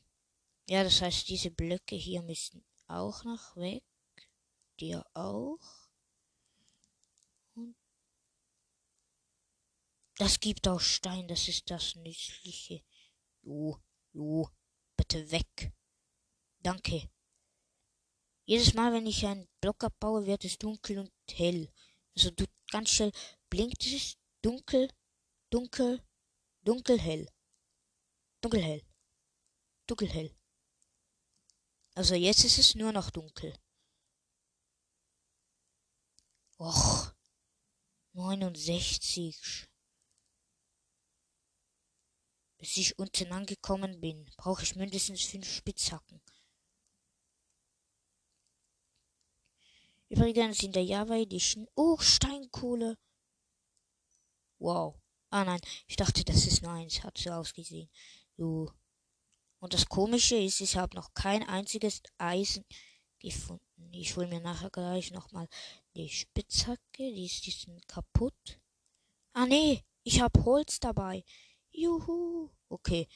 Ja, 0.68 0.84
das 0.84 1.00
heißt, 1.00 1.28
diese 1.28 1.50
Blöcke 1.50 1.96
hier 1.96 2.22
müssen 2.22 2.64
auch 2.86 3.24
noch 3.24 3.56
weg. 3.56 3.82
Dir 4.78 5.04
auch. 5.14 5.58
Und 7.54 7.74
das 10.18 10.38
gibt 10.38 10.68
auch 10.68 10.80
Stein, 10.80 11.26
das 11.26 11.48
ist 11.48 11.70
das 11.70 11.96
Nützliche. 11.96 12.84
Jo, 13.42 13.80
jo, 14.12 14.48
bitte 14.96 15.30
weg. 15.30 15.72
Danke. 16.66 17.08
Jedes 18.44 18.74
Mal, 18.74 18.92
wenn 18.92 19.06
ich 19.06 19.24
einen 19.24 19.46
Block 19.60 19.84
abbaue, 19.84 20.26
wird 20.26 20.44
es 20.44 20.58
dunkel 20.58 20.98
und 20.98 21.12
hell. 21.30 21.72
Also 22.16 22.32
du 22.32 22.44
ganz 22.72 22.90
schnell 22.90 23.12
blinkt 23.48 23.86
es 23.86 24.16
dunkel, 24.42 24.90
dunkel, 25.48 26.02
dunkel, 26.64 26.98
hell. 27.00 27.30
Dunkel, 28.40 28.64
hell. 28.64 28.82
Dunkel, 29.86 30.08
hell. 30.08 30.36
Also 31.94 32.16
jetzt 32.16 32.42
ist 32.42 32.58
es 32.58 32.74
nur 32.74 32.90
noch 32.90 33.10
dunkel. 33.10 33.56
Och. 36.58 37.14
69. 38.14 39.68
Bis 42.58 42.76
ich 42.76 42.98
unten 42.98 43.30
angekommen 43.30 44.00
bin, 44.00 44.24
brauche 44.36 44.64
ich 44.64 44.74
mindestens 44.74 45.22
fünf 45.22 45.48
Spitzhacken. 45.48 46.20
Übrigens 50.08 50.62
in 50.62 50.72
der 50.72 50.84
Java 50.84 51.16
Edition. 51.16 51.66
Oh, 51.74 51.98
Steinkohle. 51.98 52.96
Wow. 54.58 54.94
Ah 55.30 55.44
nein, 55.44 55.60
ich 55.86 55.96
dachte, 55.96 56.24
das 56.24 56.46
ist 56.46 56.62
nur 56.62 56.72
eins. 56.72 57.02
Hat 57.02 57.18
so 57.18 57.30
ausgesehen. 57.30 57.90
So. 58.36 58.70
Und 59.58 59.74
das 59.74 59.86
Komische 59.86 60.36
ist, 60.36 60.60
ich 60.60 60.76
habe 60.76 60.94
noch 60.94 61.12
kein 61.14 61.42
einziges 61.42 62.02
Eisen 62.18 62.64
gefunden. 63.18 63.92
Ich 63.92 64.16
hole 64.16 64.28
mir 64.28 64.40
nachher 64.40 64.70
gleich 64.70 65.10
nochmal 65.10 65.48
die 65.94 66.08
Spitzhacke. 66.08 66.80
Die 66.98 67.26
ist, 67.26 67.44
die 67.46 67.80
kaputt. 67.86 68.60
Ah 69.32 69.46
nee, 69.46 69.82
ich 70.04 70.20
habe 70.20 70.44
Holz 70.44 70.78
dabei. 70.78 71.24
Juhu. 71.70 72.50
Okay, 72.68 73.08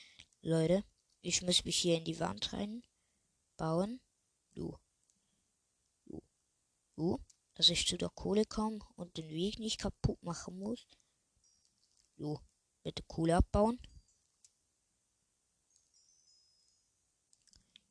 Leute. 0.43 0.85
Ich 1.23 1.43
muss 1.43 1.65
mich 1.65 1.77
hier 1.77 1.99
in 1.99 2.05
die 2.05 2.19
Wand 2.19 2.53
reinbauen. 2.53 4.01
Du. 4.55 4.73
Du. 4.73 4.90
Du. 7.01 7.19
Dass 7.55 7.71
ich 7.71 7.87
zu 7.87 7.97
der 7.97 8.11
Kohle 8.11 8.45
komme 8.45 8.79
und 8.95 9.17
den 9.17 9.31
Weg 9.31 9.59
nicht 9.59 9.81
kaputt 9.81 10.23
machen 10.23 10.59
muss. 10.59 10.87
Du. 12.17 12.39
Bitte 12.83 13.03
Kohle 13.05 13.37
abbauen. 13.37 13.81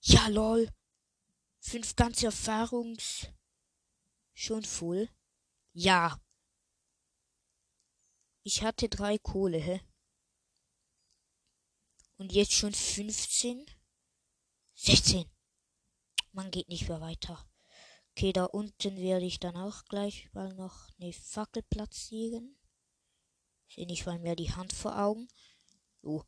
Ja, 0.02 0.28
lol. 0.28 0.72
Fünf 1.60 1.96
ganze 1.96 2.28
Erfahrungs. 2.28 3.28
Schon 4.36 4.64
voll. 4.64 5.10
Ja. 5.74 6.22
Ich 8.44 8.62
hatte 8.62 8.90
drei 8.90 9.18
Kohle, 9.18 9.58
hä? 9.58 9.82
Und 12.18 12.32
jetzt 12.32 12.54
schon 12.54 12.74
15? 12.74 13.66
16. 14.76 15.28
Man 16.32 16.52
geht 16.52 16.70
nicht 16.70 16.88
mehr 16.88 17.02
weiter. 17.02 17.49
Okay, 18.20 18.34
da 18.34 18.44
unten 18.44 18.98
werde 18.98 19.26
ich 19.26 19.40
dann 19.40 19.56
auch 19.56 19.86
gleich 19.86 20.30
mal 20.34 20.54
noch 20.56 20.90
eine 21.00 21.14
Fackel 21.14 21.64
platzieren. 21.64 22.54
Sehe 23.70 23.88
nicht 23.88 24.06
mal 24.06 24.20
mehr 24.20 24.36
die 24.36 24.52
Hand 24.52 24.74
vor 24.74 25.00
Augen. 25.00 25.30
Oh. 26.02 26.22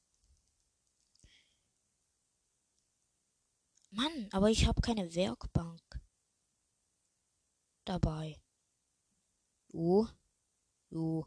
Mann, 3.90 4.30
aber 4.32 4.50
ich 4.50 4.68
habe 4.68 4.80
keine 4.80 5.14
Werkbank 5.16 5.82
dabei. 7.84 8.40
Oh. 9.74 10.08
Oh. 10.92 11.26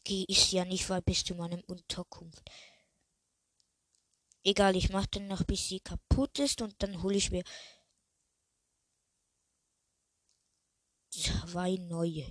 Okay, 0.00 0.24
ist 0.28 0.50
ja 0.50 0.64
nicht 0.64 0.88
weit 0.88 1.04
bis 1.04 1.22
zu 1.24 1.34
meinem 1.34 1.60
Unterkunft. 1.66 2.50
Egal, 4.44 4.76
ich 4.76 4.90
mache 4.90 5.08
dann 5.10 5.26
noch, 5.26 5.42
bis 5.44 5.68
sie 5.68 5.80
kaputt 5.80 6.38
ist 6.38 6.60
und 6.60 6.74
dann 6.82 7.02
hole 7.02 7.16
ich 7.16 7.30
mir 7.30 7.44
zwei 11.10 11.76
neue. 11.76 12.26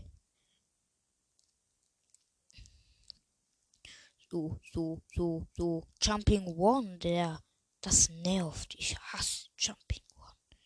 So, 4.29 4.59
so, 4.71 5.01
so, 5.15 5.47
so. 5.55 5.87
Jumping 6.01 6.45
One, 6.57 6.97
der. 6.99 7.39
Das 7.81 8.09
nervt. 8.09 8.75
Ich 8.75 8.97
hasse 8.97 9.49
Jumping 9.57 10.03
One. 10.15 10.57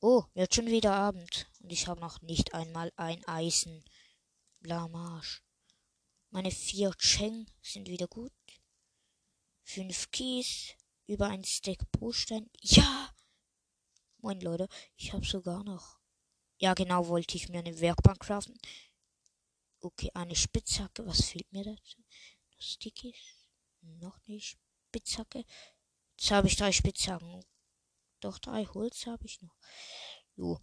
Oh, 0.00 0.24
jetzt 0.34 0.54
schon 0.54 0.66
wieder 0.66 0.94
Abend. 0.94 1.50
Und 1.60 1.72
ich 1.72 1.86
habe 1.86 2.00
noch 2.00 2.20
nicht 2.20 2.54
einmal 2.54 2.92
ein 2.96 3.24
Eisen. 3.26 3.84
Blamage. 4.60 5.45
Meine 6.36 6.50
vier 6.50 6.92
Cheng 6.98 7.50
sind 7.62 7.88
wieder 7.88 8.08
gut. 8.08 8.30
Fünf 9.62 10.10
Kies. 10.10 10.74
Über 11.06 11.28
ein 11.28 11.42
Stack 11.42 11.90
Bruchstein. 11.92 12.50
Ja! 12.60 13.10
Moin 14.18 14.42
Leute, 14.42 14.68
ich 14.96 15.14
habe 15.14 15.24
sogar 15.24 15.64
noch. 15.64 15.98
Ja, 16.58 16.74
genau 16.74 17.08
wollte 17.08 17.38
ich 17.38 17.48
mir 17.48 17.60
eine 17.60 17.80
Werkbank 17.80 18.20
craften. 18.20 18.60
Okay, 19.80 20.10
eine 20.12 20.36
Spitzhacke. 20.36 21.06
Was 21.06 21.24
fehlt 21.24 21.50
mir 21.52 21.64
dazu? 21.64 22.04
Stickies. 22.58 23.16
Noch 23.80 24.18
eine 24.28 24.38
Spitzhacke. 24.38 25.42
Jetzt 26.18 26.30
habe 26.32 26.48
ich 26.48 26.56
drei 26.56 26.70
Spitzhacken. 26.70 27.46
Doch 28.20 28.38
drei 28.38 28.66
Holz 28.66 29.06
habe 29.06 29.24
ich 29.24 29.40
noch. 29.40 29.56
So. 30.36 30.60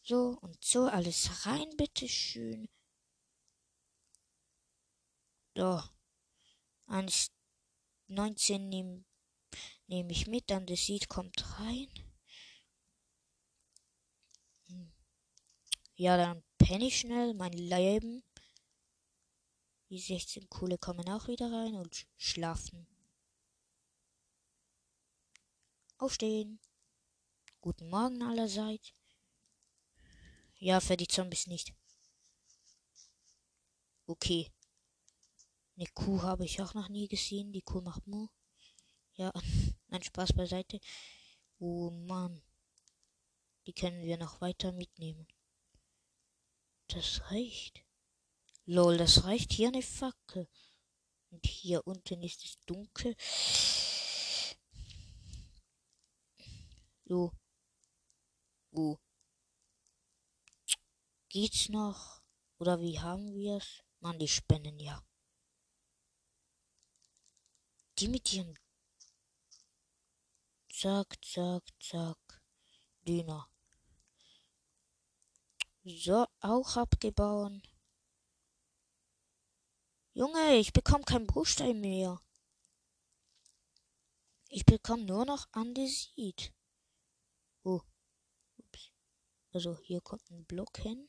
So 0.00 0.38
und 0.42 0.64
so. 0.64 0.84
Alles 0.84 1.44
rein, 1.44 1.76
bitteschön. 1.76 2.68
So. 5.54 5.82
1,19 6.88 8.58
nehme 8.58 9.04
nehm 9.86 10.10
ich 10.10 10.26
mit. 10.26 10.50
Dann 10.50 10.66
das 10.66 10.86
Seed 10.86 11.08
kommt 11.08 11.58
rein. 11.58 11.88
Hm. 14.66 14.92
Ja, 15.94 16.16
dann 16.16 16.42
penne 16.58 16.86
ich 16.86 17.00
schnell 17.00 17.34
mein 17.34 17.52
Leben. 17.52 18.22
Die 19.90 19.98
16 19.98 20.48
Kohle 20.48 20.78
kommen 20.78 21.08
auch 21.10 21.28
wieder 21.28 21.52
rein 21.52 21.74
und 21.74 22.06
schlafen. 22.16 22.86
Aufstehen. 25.98 26.58
Guten 27.60 27.90
Morgen 27.90 28.22
allerseits. 28.22 28.92
Ja, 30.56 30.80
für 30.80 30.96
die 30.96 31.06
Zombies 31.06 31.46
nicht. 31.46 31.74
Okay. 34.06 34.50
Eine 35.82 35.90
Kuh 35.94 36.22
habe 36.22 36.44
ich 36.44 36.62
auch 36.62 36.74
noch 36.74 36.88
nie 36.88 37.08
gesehen. 37.08 37.52
Die 37.52 37.60
Kuh 37.60 37.80
macht 37.80 38.06
Mu. 38.06 38.28
Ja, 39.14 39.32
nein, 39.88 40.00
Spaß 40.00 40.32
beiseite. 40.32 40.78
Oh 41.58 41.90
Mann. 41.90 42.40
Die 43.66 43.72
können 43.72 44.04
wir 44.04 44.16
noch 44.16 44.40
weiter 44.40 44.70
mitnehmen. 44.70 45.26
Das 46.86 47.28
reicht. 47.32 47.84
Lol, 48.64 48.96
das 48.96 49.24
reicht 49.24 49.52
hier 49.54 49.68
eine 49.68 49.82
Fackel. 49.82 50.46
Und 51.30 51.44
hier 51.46 51.84
unten 51.84 52.22
ist 52.22 52.44
es 52.44 52.60
dunkel. 52.64 53.16
So. 57.06 57.32
Wo? 58.70 59.00
Geht's 61.28 61.68
noch? 61.70 62.22
Oder 62.58 62.80
wie 62.80 63.00
haben 63.00 63.34
wir's? 63.34 63.82
Mann, 63.98 64.20
die 64.20 64.28
Spinnen 64.28 64.78
ja. 64.78 65.04
Die 68.02 68.08
mit 68.08 68.32
ihren 68.32 68.58
Zack, 70.68 71.24
zack, 71.24 71.62
zack. 71.78 72.42
Dünner. 73.06 73.48
So, 75.84 76.26
auch 76.40 76.76
abgebaut. 76.76 77.62
Junge, 80.14 80.56
ich 80.56 80.72
bekomme 80.72 81.04
keinen 81.04 81.28
Bruchstein 81.28 81.80
mehr. 81.80 82.20
Ich 84.48 84.64
bekomme 84.64 85.04
nur 85.04 85.24
noch 85.24 85.46
Andesit. 85.52 86.52
Oh. 87.62 87.82
Ups. 88.56 88.90
Also 89.52 89.78
hier 89.78 90.00
kommt 90.00 90.28
ein 90.32 90.44
Block 90.46 90.76
hin. 90.78 91.06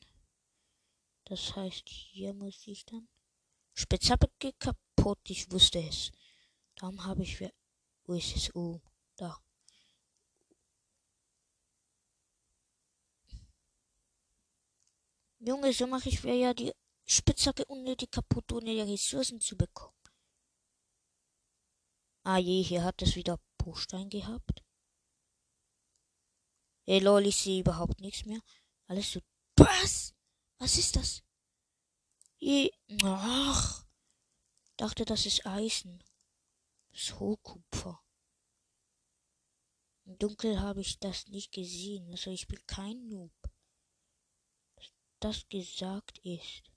Das 1.24 1.56
heißt, 1.56 1.88
hier 1.88 2.34
muss 2.34 2.68
ich 2.68 2.84
dann. 2.86 3.08
Spitzhacke 3.72 4.52
kaputt, 4.52 5.18
ich 5.28 5.50
wusste 5.50 5.80
es. 5.80 6.12
Darum 6.76 7.04
habe 7.04 7.22
ich. 7.22 7.40
Wo 8.04 8.14
ist 8.14 8.36
es? 8.36 8.54
Oh, 8.54 8.80
da. 9.16 9.38
Junge, 15.38 15.72
so 15.72 15.86
mache 15.86 16.08
ich 16.08 16.22
mir 16.24 16.36
ja 16.36 16.54
die 16.54 16.72
Spitzhacke 17.06 17.64
unnötig 17.66 18.10
kaputt, 18.10 18.50
ohne 18.52 18.72
die 18.72 18.80
Ressourcen 18.80 19.40
zu 19.40 19.56
bekommen. 19.56 19.92
Ah 22.22 22.38
je, 22.38 22.62
hier 22.62 22.82
hat 22.82 23.02
es 23.02 23.14
wieder 23.16 23.38
Bruchstein 23.58 24.08
gehabt. 24.08 24.62
Hey 26.86 27.00
lol, 27.00 27.26
ich 27.26 27.36
sehe 27.36 27.60
überhaupt 27.60 28.00
nichts 28.00 28.24
mehr. 28.24 28.40
Alles 28.86 29.12
so. 29.12 29.20
Was? 29.56 30.14
Was 30.58 30.78
ist 30.78 30.96
das? 30.96 31.22
Je. 32.38 32.70
Ach. 33.02 33.86
Dachte, 34.76 35.04
das 35.04 35.26
ist 35.26 35.46
Eisen. 35.46 36.02
Ist 36.94 37.18
Hohlkupfer. 37.18 38.00
Im 40.04 40.16
Dunkel 40.16 40.60
habe 40.60 40.80
ich 40.80 41.00
das 41.00 41.26
nicht 41.26 41.50
gesehen. 41.50 42.08
Also 42.12 42.30
ich 42.30 42.46
bin 42.46 42.64
kein 42.66 43.08
Noob. 43.08 43.32
Das 45.18 45.48
gesagt 45.48 46.18
ist 46.18 46.70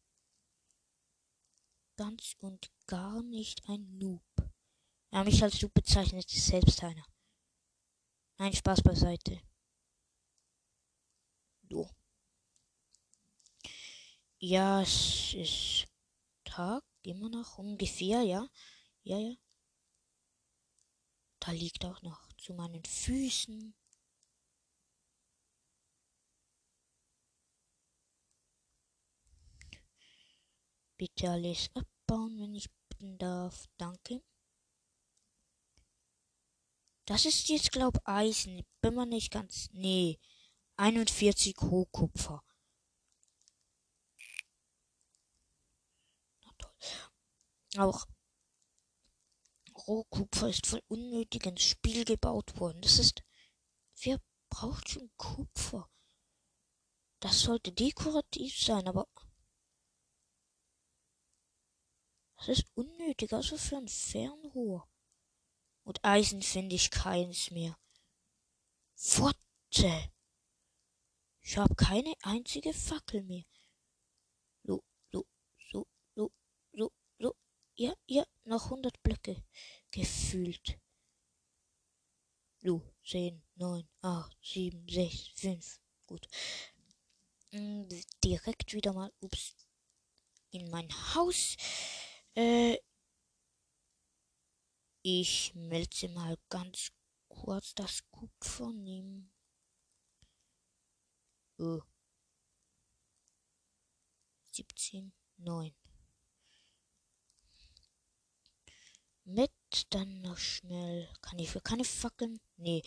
ganz 1.97 2.35
und 2.39 2.71
gar 2.87 3.21
nicht 3.21 3.69
ein 3.69 3.97
Noob. 3.99 4.23
Ja, 5.11 5.23
mich 5.23 5.43
als 5.43 5.61
Noob 5.61 5.75
bezeichnet 5.75 6.33
ist 6.33 6.47
selbst 6.47 6.83
einer. 6.83 7.05
Nein, 8.39 8.53
Spaß 8.53 8.81
beiseite. 8.81 9.39
So. 11.69 11.91
Ja, 14.39 14.81
es 14.81 15.35
ist 15.35 15.87
Tag, 16.43 16.83
immer 17.03 17.29
noch 17.29 17.59
ungefähr, 17.59 18.23
ja. 18.23 18.47
Ja, 19.03 19.19
ja. 19.19 19.35
Da 21.39 21.51
liegt 21.51 21.85
auch 21.85 22.01
noch 22.01 22.31
zu 22.33 22.53
meinen 22.53 22.83
Füßen. 22.83 23.73
Bitte 30.97 31.29
alles 31.29 31.69
abbauen, 31.75 32.39
wenn 32.39 32.55
ich 32.55 32.69
bitten 32.89 33.17
darf. 33.17 33.67
Danke. 33.77 34.23
Das 37.05 37.25
ist 37.25 37.47
jetzt, 37.49 37.71
glaub, 37.71 37.99
Eisen. 38.05 38.65
Bin 38.81 38.95
mir 38.95 39.05
nicht 39.05 39.31
ganz. 39.31 39.69
Nee. 39.71 40.19
41 40.77 41.55
Hochkupfer. 41.61 42.43
Auch 47.77 48.07
Rohkupfer 49.87 50.49
ist 50.49 50.67
voll 50.67 50.83
unnötig 50.87 51.45
ins 51.45 51.63
Spiel 51.63 52.03
gebaut 52.03 52.59
worden. 52.59 52.81
Das 52.81 52.99
ist. 52.99 53.23
Wer 54.01 54.19
braucht 54.49 54.89
schon 54.89 55.09
Kupfer? 55.17 55.89
Das 57.19 57.41
sollte 57.41 57.71
dekorativ 57.71 58.57
sein, 58.59 58.87
aber. 58.87 59.07
Das 62.37 62.49
ist 62.49 62.65
unnötig, 62.75 63.33
also 63.33 63.57
für 63.57 63.77
ein 63.77 63.87
Fernrohr. 63.87 64.87
Und 65.83 66.03
Eisen 66.03 66.41
finde 66.43 66.75
ich 66.75 66.91
keins 66.91 67.49
mehr. 67.49 67.77
Fotte! 68.93 70.11
Ich 71.41 71.57
habe 71.57 71.75
keine 71.75 72.13
einzige 72.23 72.73
Fackel 72.73 73.23
mehr. 73.23 73.45
So, 74.63 74.83
so, 75.11 75.25
so, 75.71 75.87
so, 76.13 76.31
so, 76.73 76.91
so. 77.19 77.35
Ja, 77.75 77.93
ja, 78.05 78.25
noch 78.43 78.69
hundert 78.69 79.01
Blöcke. 79.01 79.43
Gefühlt. 79.91 80.79
So, 82.59 82.81
zehn, 83.03 83.41
neun, 83.55 83.87
acht, 84.01 84.37
sieben, 84.43 84.87
sechs, 84.89 85.27
fünf. 85.35 85.79
Gut. 86.05 86.27
Hm, 87.51 87.87
direkt 88.23 88.73
wieder 88.73 88.93
mal, 88.93 89.11
ups, 89.21 89.55
in 90.51 90.69
mein 90.69 90.89
Haus. 91.15 91.55
Äh, 92.35 92.77
ich 95.01 95.53
melde 95.55 96.09
mal 96.09 96.37
ganz 96.49 96.91
kurz 97.29 97.73
das 97.75 98.09
Kupfer 98.11 98.71
nehmen. 98.71 99.31
Oh. 101.59 101.81
17, 104.51 105.13
9. 105.37 105.73
Mit 109.25 109.51
dann 109.93 110.21
noch 110.21 110.37
schnell. 110.37 111.09
Kann 111.21 111.39
ich 111.39 111.49
für 111.49 111.61
keine 111.61 111.83
Fackeln? 111.83 112.39
Nee. 112.57 112.83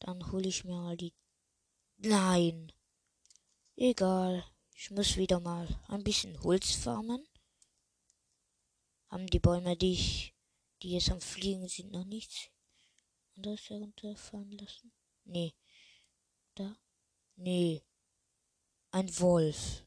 Dann 0.00 0.30
hole 0.32 0.48
ich 0.48 0.64
mir 0.64 0.76
mal 0.76 0.96
die. 0.96 1.14
Nein. 1.96 2.72
Egal. 3.76 4.44
Ich 4.74 4.90
muss 4.90 5.16
wieder 5.16 5.40
mal 5.40 5.68
ein 5.88 6.04
bisschen 6.04 6.42
Holz 6.42 6.72
farmen. 6.72 7.26
Haben 9.08 9.26
die 9.28 9.38
Bäume, 9.38 9.76
die 9.76 9.92
ich, 9.92 10.34
die 10.82 10.90
jetzt 10.92 11.10
am 11.10 11.20
Fliegen 11.20 11.68
sind, 11.68 11.92
noch 11.92 12.04
nichts 12.04 12.48
anderes 13.36 13.70
herunterfallen 13.70 14.50
lassen? 14.58 14.92
Nee. 15.24 15.54
Da? 16.54 16.76
Nee. 17.36 17.82
Ein 18.90 19.08
Wolf. 19.18 19.86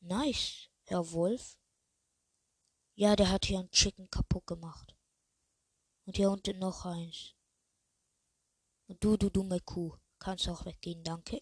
Nice, 0.00 0.70
Herr 0.84 1.12
Wolf. 1.12 1.58
Ja, 2.94 3.16
der 3.16 3.30
hat 3.30 3.46
hier 3.46 3.60
ein 3.60 3.70
Chicken 3.70 4.10
kaputt 4.10 4.46
gemacht. 4.46 4.94
Und 6.10 6.16
hier 6.16 6.32
unten 6.32 6.58
noch 6.58 6.86
eins. 6.86 7.36
Und 8.88 9.04
du, 9.04 9.16
du 9.16 9.30
dumme 9.30 9.60
Kuh, 9.60 9.96
kannst 10.18 10.48
auch 10.48 10.64
weggehen, 10.64 11.04
danke. 11.04 11.40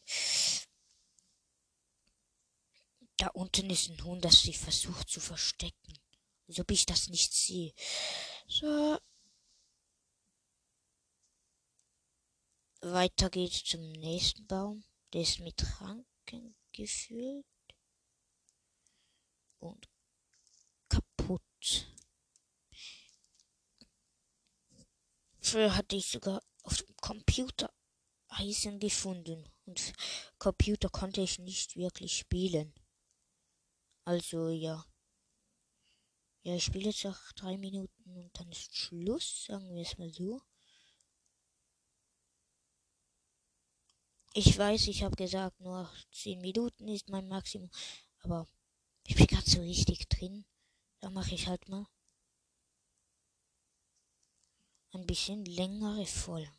Da 3.16 3.28
unten 3.28 3.70
ist 3.70 3.88
ein 3.88 4.04
Hund, 4.04 4.22
das 4.22 4.42
sich 4.42 4.58
versucht 4.58 5.08
zu 5.08 5.20
verstecken. 5.20 5.98
Als 6.48 6.60
ob 6.60 6.70
ich 6.70 6.84
das 6.84 7.08
nicht 7.08 7.32
sehe. 7.32 7.72
So. 8.46 8.98
Weiter 12.82 13.30
geht's 13.30 13.64
zum 13.64 13.90
nächsten 13.92 14.46
Baum. 14.46 14.84
Der 15.14 15.22
ist 15.22 15.40
mit 15.40 15.64
Ranken 15.80 16.54
gefüllt. 16.72 17.46
Und 19.60 19.88
kaputt. 20.90 21.86
Früher 25.50 25.74
hatte 25.74 25.96
ich 25.96 26.08
sogar 26.08 26.42
auf 26.62 26.76
dem 26.76 26.94
Computer 26.96 27.72
Eisen 28.28 28.78
gefunden. 28.78 29.48
Und 29.64 29.94
Computer 30.38 30.90
konnte 30.90 31.22
ich 31.22 31.38
nicht 31.38 31.74
wirklich 31.74 32.18
spielen. 32.18 32.74
Also 34.04 34.50
ja. 34.50 34.84
Ja, 36.42 36.54
ich 36.54 36.64
spiele 36.64 36.90
jetzt 36.90 37.04
noch 37.04 37.32
drei 37.32 37.56
Minuten 37.56 38.14
und 38.14 38.38
dann 38.38 38.52
ist 38.52 38.76
Schluss, 38.76 39.46
sagen 39.46 39.74
wir 39.74 39.80
es 39.80 39.96
mal 39.96 40.12
so. 40.12 40.42
Ich 44.34 44.58
weiß, 44.58 44.86
ich 44.88 45.02
habe 45.02 45.16
gesagt, 45.16 45.60
nur 45.60 45.90
zehn 46.12 46.42
Minuten 46.42 46.88
ist 46.88 47.08
mein 47.08 47.26
Maximum, 47.26 47.70
aber 48.18 48.46
ich 49.06 49.16
bin 49.16 49.26
gerade 49.26 49.48
so 49.48 49.62
richtig 49.62 50.10
drin. 50.10 50.44
Da 51.00 51.08
mache 51.08 51.34
ich 51.34 51.46
halt 51.46 51.70
mal 51.70 51.86
ein 54.92 55.06
bisschen 55.06 55.44
längere 55.44 56.06
Folgen. 56.06 56.56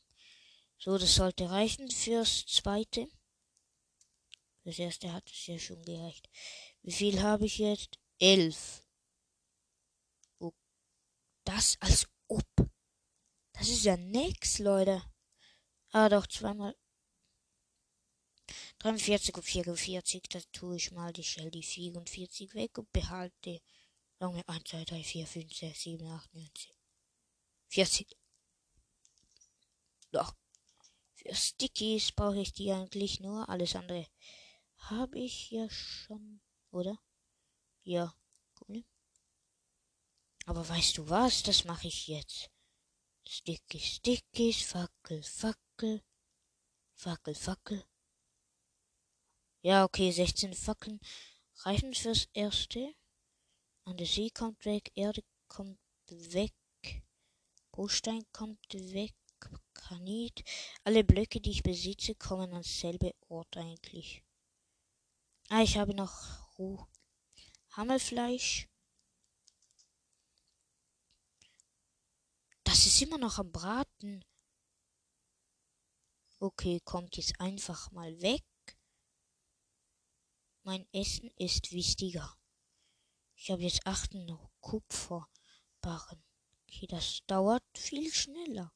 So, 0.78 0.98
das 0.98 1.16
sollte 1.16 1.50
reichen 1.50 1.90
fürs 1.92 2.46
zweite. 2.46 3.08
Das 4.64 4.80
erste 4.80 5.12
hat 5.12 5.30
es 5.30 5.48
ja 5.48 5.58
schon 5.58 5.82
gereicht. 5.84 6.30
Wie 6.84 6.92
viel 6.92 7.22
habe 7.22 7.46
ich 7.46 7.58
jetzt? 7.58 8.00
Elf. 8.20 8.86
Oh, 10.40 10.54
das 11.44 11.78
als 11.80 12.08
ob. 12.28 12.46
Das 13.54 13.68
ist 13.68 13.84
ja 13.84 13.98
nix, 13.98 14.60
Leute. 14.60 15.02
Ah, 15.92 16.08
doch, 16.08 16.28
zweimal. 16.28 16.76
43 18.80 19.36
und 19.36 19.44
44, 19.44 20.24
da 20.30 20.40
tue 20.54 20.78
ich 20.78 20.92
mal 20.92 21.12
die 21.12 21.24
Shell 21.24 21.52
die 21.52 21.64
44 21.64 22.54
weg 22.54 22.78
und 22.78 22.92
behalte 22.94 23.62
lange 24.20 24.48
1, 24.48 24.64
2, 24.66 24.86
3, 24.86 25.04
4, 25.04 25.28
5, 25.28 25.54
6, 25.54 25.82
7, 25.82 26.08
8, 26.08 26.34
9, 26.34 26.50
10. 26.56 26.72
40. 27.70 28.19
Doch. 30.12 30.36
Für 31.16 31.36
Stickies 31.36 32.12
brauche 32.12 32.40
ich 32.40 32.54
die 32.54 32.72
eigentlich 32.72 33.20
nur. 33.20 33.48
Alles 33.50 33.76
andere 33.76 34.08
habe 34.78 35.20
ich 35.20 35.52
ja 35.52 35.70
schon 35.70 36.42
oder? 36.72 36.98
Ja, 37.84 38.14
cool. 38.62 38.84
Aber 40.46 40.68
weißt 40.68 40.98
du 40.98 41.10
was? 41.10 41.44
Das 41.44 41.64
mache 41.66 41.88
ich 41.88 42.08
jetzt. 42.08 42.50
Sticky, 43.28 43.80
Stickies, 43.80 44.64
Fackel, 44.64 45.22
Fackel, 45.24 46.04
Fackel, 46.94 47.36
Fackel. 47.36 47.84
Ja, 49.62 49.84
okay, 49.84 50.12
16 50.12 50.54
Fackeln 50.54 51.00
reichen 51.64 51.94
fürs 51.94 52.28
Erste. 52.34 52.96
An 53.84 53.98
der 53.98 54.08
See 54.08 54.30
kommt 54.30 54.66
weg, 54.66 54.92
Erde 54.96 55.24
kommt 55.48 55.80
weg, 56.08 56.54
Bruchstein 57.72 58.24
kommt 58.32 58.74
weg, 58.74 59.16
Granit. 59.80 60.44
Alle 60.84 61.04
Blöcke, 61.04 61.40
die 61.40 61.52
ich 61.52 61.64
besitze, 61.64 62.16
kommen 62.16 62.52
ans 62.52 62.80
selbe 62.80 63.16
Ort 63.28 63.58
eigentlich. 63.58 64.24
Ah, 65.50 65.62
ich 65.62 65.78
habe 65.78 65.96
noch 65.96 66.58
Roh 66.58 66.86
Hammelfleisch. 67.72 68.68
Das 72.64 72.86
ist 72.86 73.02
immer 73.02 73.18
noch 73.18 73.40
am 73.40 73.52
Braten. 73.52 74.24
Okay, 76.40 76.80
kommt 76.84 77.18
jetzt 77.18 77.40
einfach 77.40 77.92
mal 77.92 78.22
weg. 78.22 78.44
Mein 80.64 80.88
Essen 80.94 81.32
ist 81.38 81.72
wichtiger. 81.72 82.38
Ich 83.36 83.50
habe 83.50 83.64
jetzt 83.64 83.88
achten 83.88 84.38
Kupferbarren. 84.60 86.24
Okay, 86.68 86.86
das 86.88 87.26
dauert 87.26 87.64
viel 87.76 88.14
schneller. 88.14 88.72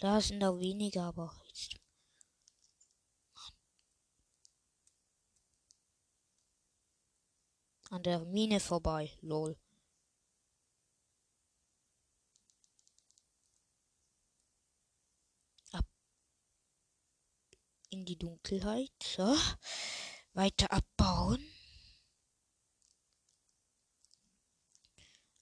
Klar 0.00 0.22
sind 0.22 0.40
da 0.40 0.58
weniger, 0.58 1.02
aber 1.04 1.30
jetzt 1.48 1.76
an 7.90 8.02
der 8.02 8.20
Mine 8.20 8.60
vorbei. 8.60 9.12
Lol. 9.20 9.58
Ab 15.72 15.84
in 17.90 18.06
die 18.06 18.16
Dunkelheit. 18.16 18.90
So. 19.02 19.36
Weiter 20.32 20.72
abbauen. 20.72 21.44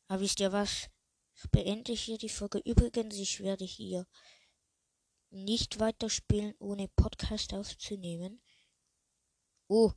Aber 0.09 0.21
wisst 0.21 0.41
ihr 0.41 0.51
was? 0.51 0.91
Ich 1.37 1.49
beende 1.53 1.93
hier 1.93 2.19
die 2.19 2.29
Folge. 2.29 2.59
Übrigens, 2.59 3.15
ich 3.19 3.39
werde 3.39 3.65
hier 3.65 4.05
nicht 5.31 5.79
weiterspielen, 5.79 6.55
ohne 6.59 6.89
Podcast 6.89 7.55
aufzunehmen. 7.55 8.41
Oh, 9.69 9.93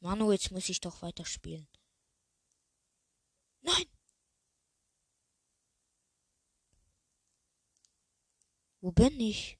Manu, 0.00 0.32
jetzt 0.32 0.50
muss 0.50 0.68
ich 0.68 0.80
doch 0.80 1.02
weiterspielen. 1.02 1.68
Nein! 3.60 3.86
Wo 8.80 8.90
bin 8.90 9.20
ich? 9.20 9.58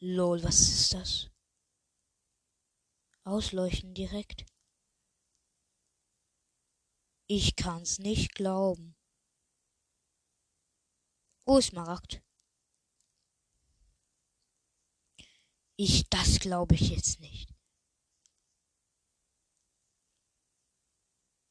Lol, 0.00 0.42
was 0.42 0.60
ist 0.60 0.92
das? 0.92 1.30
Ausleuchten 3.24 3.94
direkt. 3.94 4.44
Ich 7.26 7.56
kann's 7.56 7.98
nicht 7.98 8.34
glauben. 8.34 8.95
Oh, 11.48 11.60
Smaragd. 11.60 12.20
Ich, 15.76 16.08
das 16.10 16.40
glaube 16.40 16.74
ich 16.74 16.90
jetzt 16.90 17.20
nicht. 17.20 17.54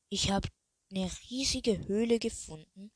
Ich 0.10 0.31
habe 0.31 0.49
eine 0.91 1.10
riesige 1.29 1.88
Höhle 1.88 2.19
gefunden 2.19 2.91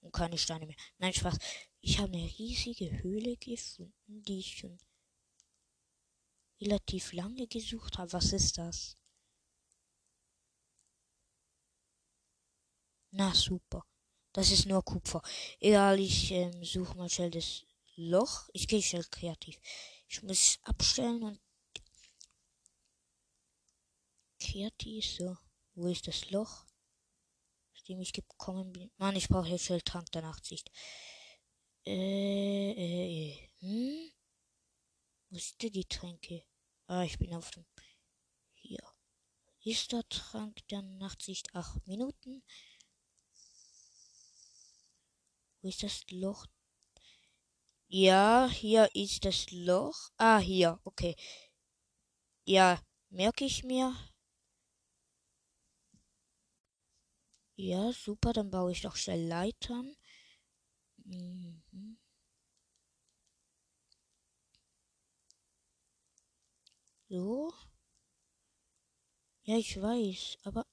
und 0.00 0.12
keine 0.12 0.38
Steine 0.38 0.66
mehr. 0.66 0.76
Nein, 0.98 1.12
Spaß. 1.12 1.38
Ich 1.80 1.98
habe 1.98 2.12
eine 2.12 2.26
riesige 2.38 3.02
Höhle 3.02 3.36
gefunden, 3.36 4.22
die 4.22 4.38
ich 4.38 4.58
schon 4.58 4.78
relativ 6.60 7.12
lange 7.12 7.48
gesucht 7.48 7.98
habe. 7.98 8.12
Was 8.12 8.32
ist 8.32 8.58
das? 8.58 8.96
Na 13.10 13.32
super. 13.34 13.84
Das 14.34 14.50
ist 14.50 14.66
nur 14.66 14.84
Kupfer. 14.84 15.22
Egal, 15.60 16.00
ich 16.00 16.32
ähm, 16.32 16.64
suche 16.64 16.96
mal 16.96 17.08
schnell 17.08 17.30
das 17.30 17.64
Loch. 17.94 18.48
Ich 18.52 18.66
gehe 18.66 18.82
schnell 18.82 19.04
kreativ. 19.04 19.60
Ich 20.08 20.24
muss 20.24 20.58
abstellen 20.64 21.22
und 21.22 21.40
kreativ 24.40 25.06
so. 25.06 25.36
Wo 25.76 25.86
ist 25.86 26.08
das 26.08 26.30
Loch? 26.30 26.66
Aus 27.74 27.84
dem 27.84 28.00
ich 28.00 28.12
gekommen 28.12 28.72
bin. 28.72 28.90
Mann, 28.96 29.14
ich 29.14 29.28
brauche 29.28 29.48
jetzt 29.50 29.66
schnell 29.66 29.82
Trank 29.82 30.10
der 30.10 30.22
Nachtsicht. 30.22 30.68
Äh, 31.86 32.72
äh, 32.72 33.30
äh. 33.30 33.50
Hm? 33.60 34.10
Wo 35.30 35.36
ist 35.36 35.62
denn 35.62 35.72
die 35.72 35.84
Tränke? 35.84 36.42
Ah, 36.88 37.04
ich 37.04 37.18
bin 37.18 37.32
auf 37.34 37.52
dem. 37.52 37.64
Hier. 38.54 38.82
Ist 39.62 39.92
der 39.92 40.08
Trank 40.08 40.66
der 40.68 40.82
Nachtsicht? 40.82 41.54
Acht 41.54 41.86
Minuten. 41.86 42.42
Wo 45.64 45.68
ist 45.68 45.82
das 45.82 46.04
Loch? 46.10 46.44
Ja, 47.88 48.50
hier 48.52 48.90
ist 48.94 49.24
das 49.24 49.50
Loch. 49.50 50.10
Ah, 50.18 50.36
hier. 50.38 50.78
Okay. 50.84 51.16
Ja, 52.44 52.78
merke 53.08 53.46
ich 53.46 53.64
mir. 53.64 53.96
Ja, 57.56 57.92
super. 57.92 58.34
Dann 58.34 58.50
baue 58.50 58.72
ich 58.72 58.82
doch 58.82 58.96
schnell 58.96 59.26
Leitern. 59.26 59.96
Mhm. 61.06 61.96
So. 67.08 67.50
Ja, 69.44 69.56
ich 69.56 69.80
weiß, 69.80 70.36
aber. 70.44 70.66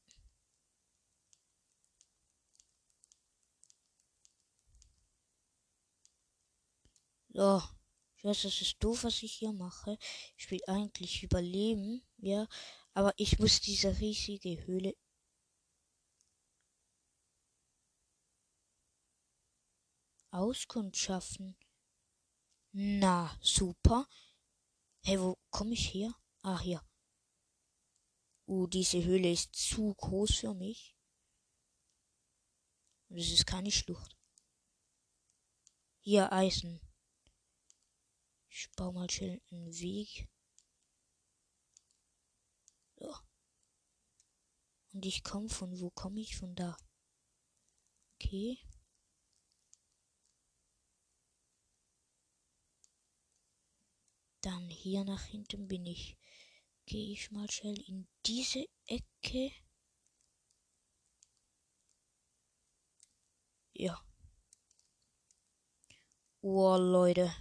So. 7.33 7.61
Ich 8.17 8.25
weiß, 8.25 8.43
das 8.43 8.61
ist 8.61 8.83
doof, 8.83 9.03
was 9.03 9.23
ich 9.23 9.33
hier 9.33 9.51
mache. 9.51 9.97
Ich 10.37 10.51
will 10.51 10.59
eigentlich 10.67 11.23
überleben, 11.23 12.03
ja. 12.17 12.47
Aber 12.93 13.13
ich 13.17 13.39
muss 13.39 13.61
diese 13.61 13.99
riesige 13.99 14.63
Höhle 14.67 14.95
auskundschaften. 20.29 21.57
Na, 22.73 23.35
super. 23.41 24.07
Hey, 25.03 25.19
wo 25.19 25.39
komme 25.49 25.73
ich 25.73 25.93
her? 25.93 26.13
Ah, 26.43 26.59
hier. 26.59 26.81
Uh, 28.45 28.67
diese 28.67 29.03
Höhle 29.03 29.31
ist 29.31 29.55
zu 29.55 29.95
groß 29.95 30.35
für 30.35 30.53
mich. 30.53 30.95
Es 33.09 33.31
ist 33.31 33.47
keine 33.47 33.71
Schlucht. 33.71 34.15
Hier 36.01 36.31
Eisen. 36.31 36.79
Ich 38.53 38.69
baue 38.75 38.93
mal 38.93 39.09
schnell 39.09 39.41
einen 39.49 39.73
Weg. 39.79 40.27
So. 42.97 43.15
Und 44.93 45.05
ich 45.05 45.23
komme 45.23 45.47
von 45.47 45.79
wo 45.79 45.89
komme 45.89 46.19
ich? 46.19 46.35
Von 46.35 46.53
da. 46.53 46.75
Okay. 48.15 48.59
Dann 54.41 54.69
hier 54.69 55.05
nach 55.05 55.23
hinten 55.23 55.67
bin 55.69 55.85
ich. 55.85 56.17
Gehe 56.85 57.13
ich 57.13 57.31
mal 57.31 57.49
schnell 57.49 57.79
in 57.87 58.07
diese 58.25 58.65
Ecke. 58.85 59.53
Ja. 63.73 64.03
Oh, 66.41 66.75
Leute. 66.75 67.33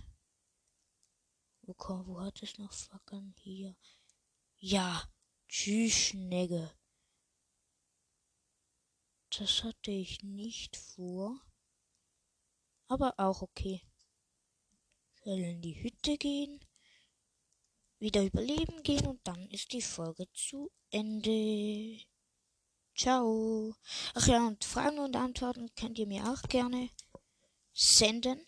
Wo, 1.78 2.06
wo 2.06 2.20
hat 2.20 2.42
es 2.42 2.59
noch 2.59 2.72
Fackeln? 2.72 3.35
Hier. 3.38 3.76
Ja. 4.59 5.09
Tschüss, 5.48 5.94
Schnegge. 5.94 6.72
Das 9.37 9.64
hatte 9.64 9.90
ich 9.90 10.22
nicht 10.22 10.76
vor. 10.76 11.40
Aber 12.88 13.14
auch 13.18 13.42
okay. 13.42 13.83
Soll 15.24 15.38
in 15.38 15.62
die 15.62 15.83
Hütte 15.83 16.16
gehen 16.16 16.61
wieder 18.00 18.24
überleben 18.24 18.83
gehen 18.83 19.06
und 19.06 19.20
dann 19.24 19.46
ist 19.50 19.72
die 19.72 19.83
Folge 19.83 20.26
zu 20.33 20.70
Ende. 20.90 22.00
Ciao. 22.96 23.74
Ach 24.14 24.26
ja, 24.26 24.46
und 24.46 24.64
Fragen 24.64 24.98
und 24.98 25.16
Antworten 25.16 25.72
könnt 25.74 25.98
ihr 25.98 26.06
mir 26.06 26.24
auch 26.24 26.42
gerne 26.48 26.88
senden. 27.72 28.44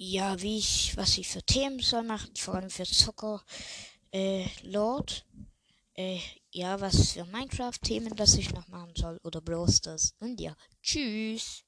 Ja, 0.00 0.40
wie 0.40 0.58
ich, 0.58 0.96
was 0.96 1.18
ich 1.18 1.26
für 1.28 1.42
Themen 1.42 1.80
soll 1.80 2.04
machen, 2.04 2.34
vor 2.36 2.54
allem 2.54 2.70
für 2.70 2.84
Zocker, 2.84 3.42
äh, 4.12 4.46
Lord. 4.62 5.26
Äh, 5.94 6.20
ja, 6.52 6.80
was 6.80 7.12
für 7.12 7.24
Minecraft-Themen, 7.24 8.14
das 8.14 8.34
ich 8.34 8.54
noch 8.54 8.68
machen 8.68 8.92
soll 8.96 9.18
oder 9.24 9.40
bloß 9.40 9.80
das. 9.80 10.14
Und 10.20 10.40
ja, 10.40 10.54
tschüss. 10.80 11.64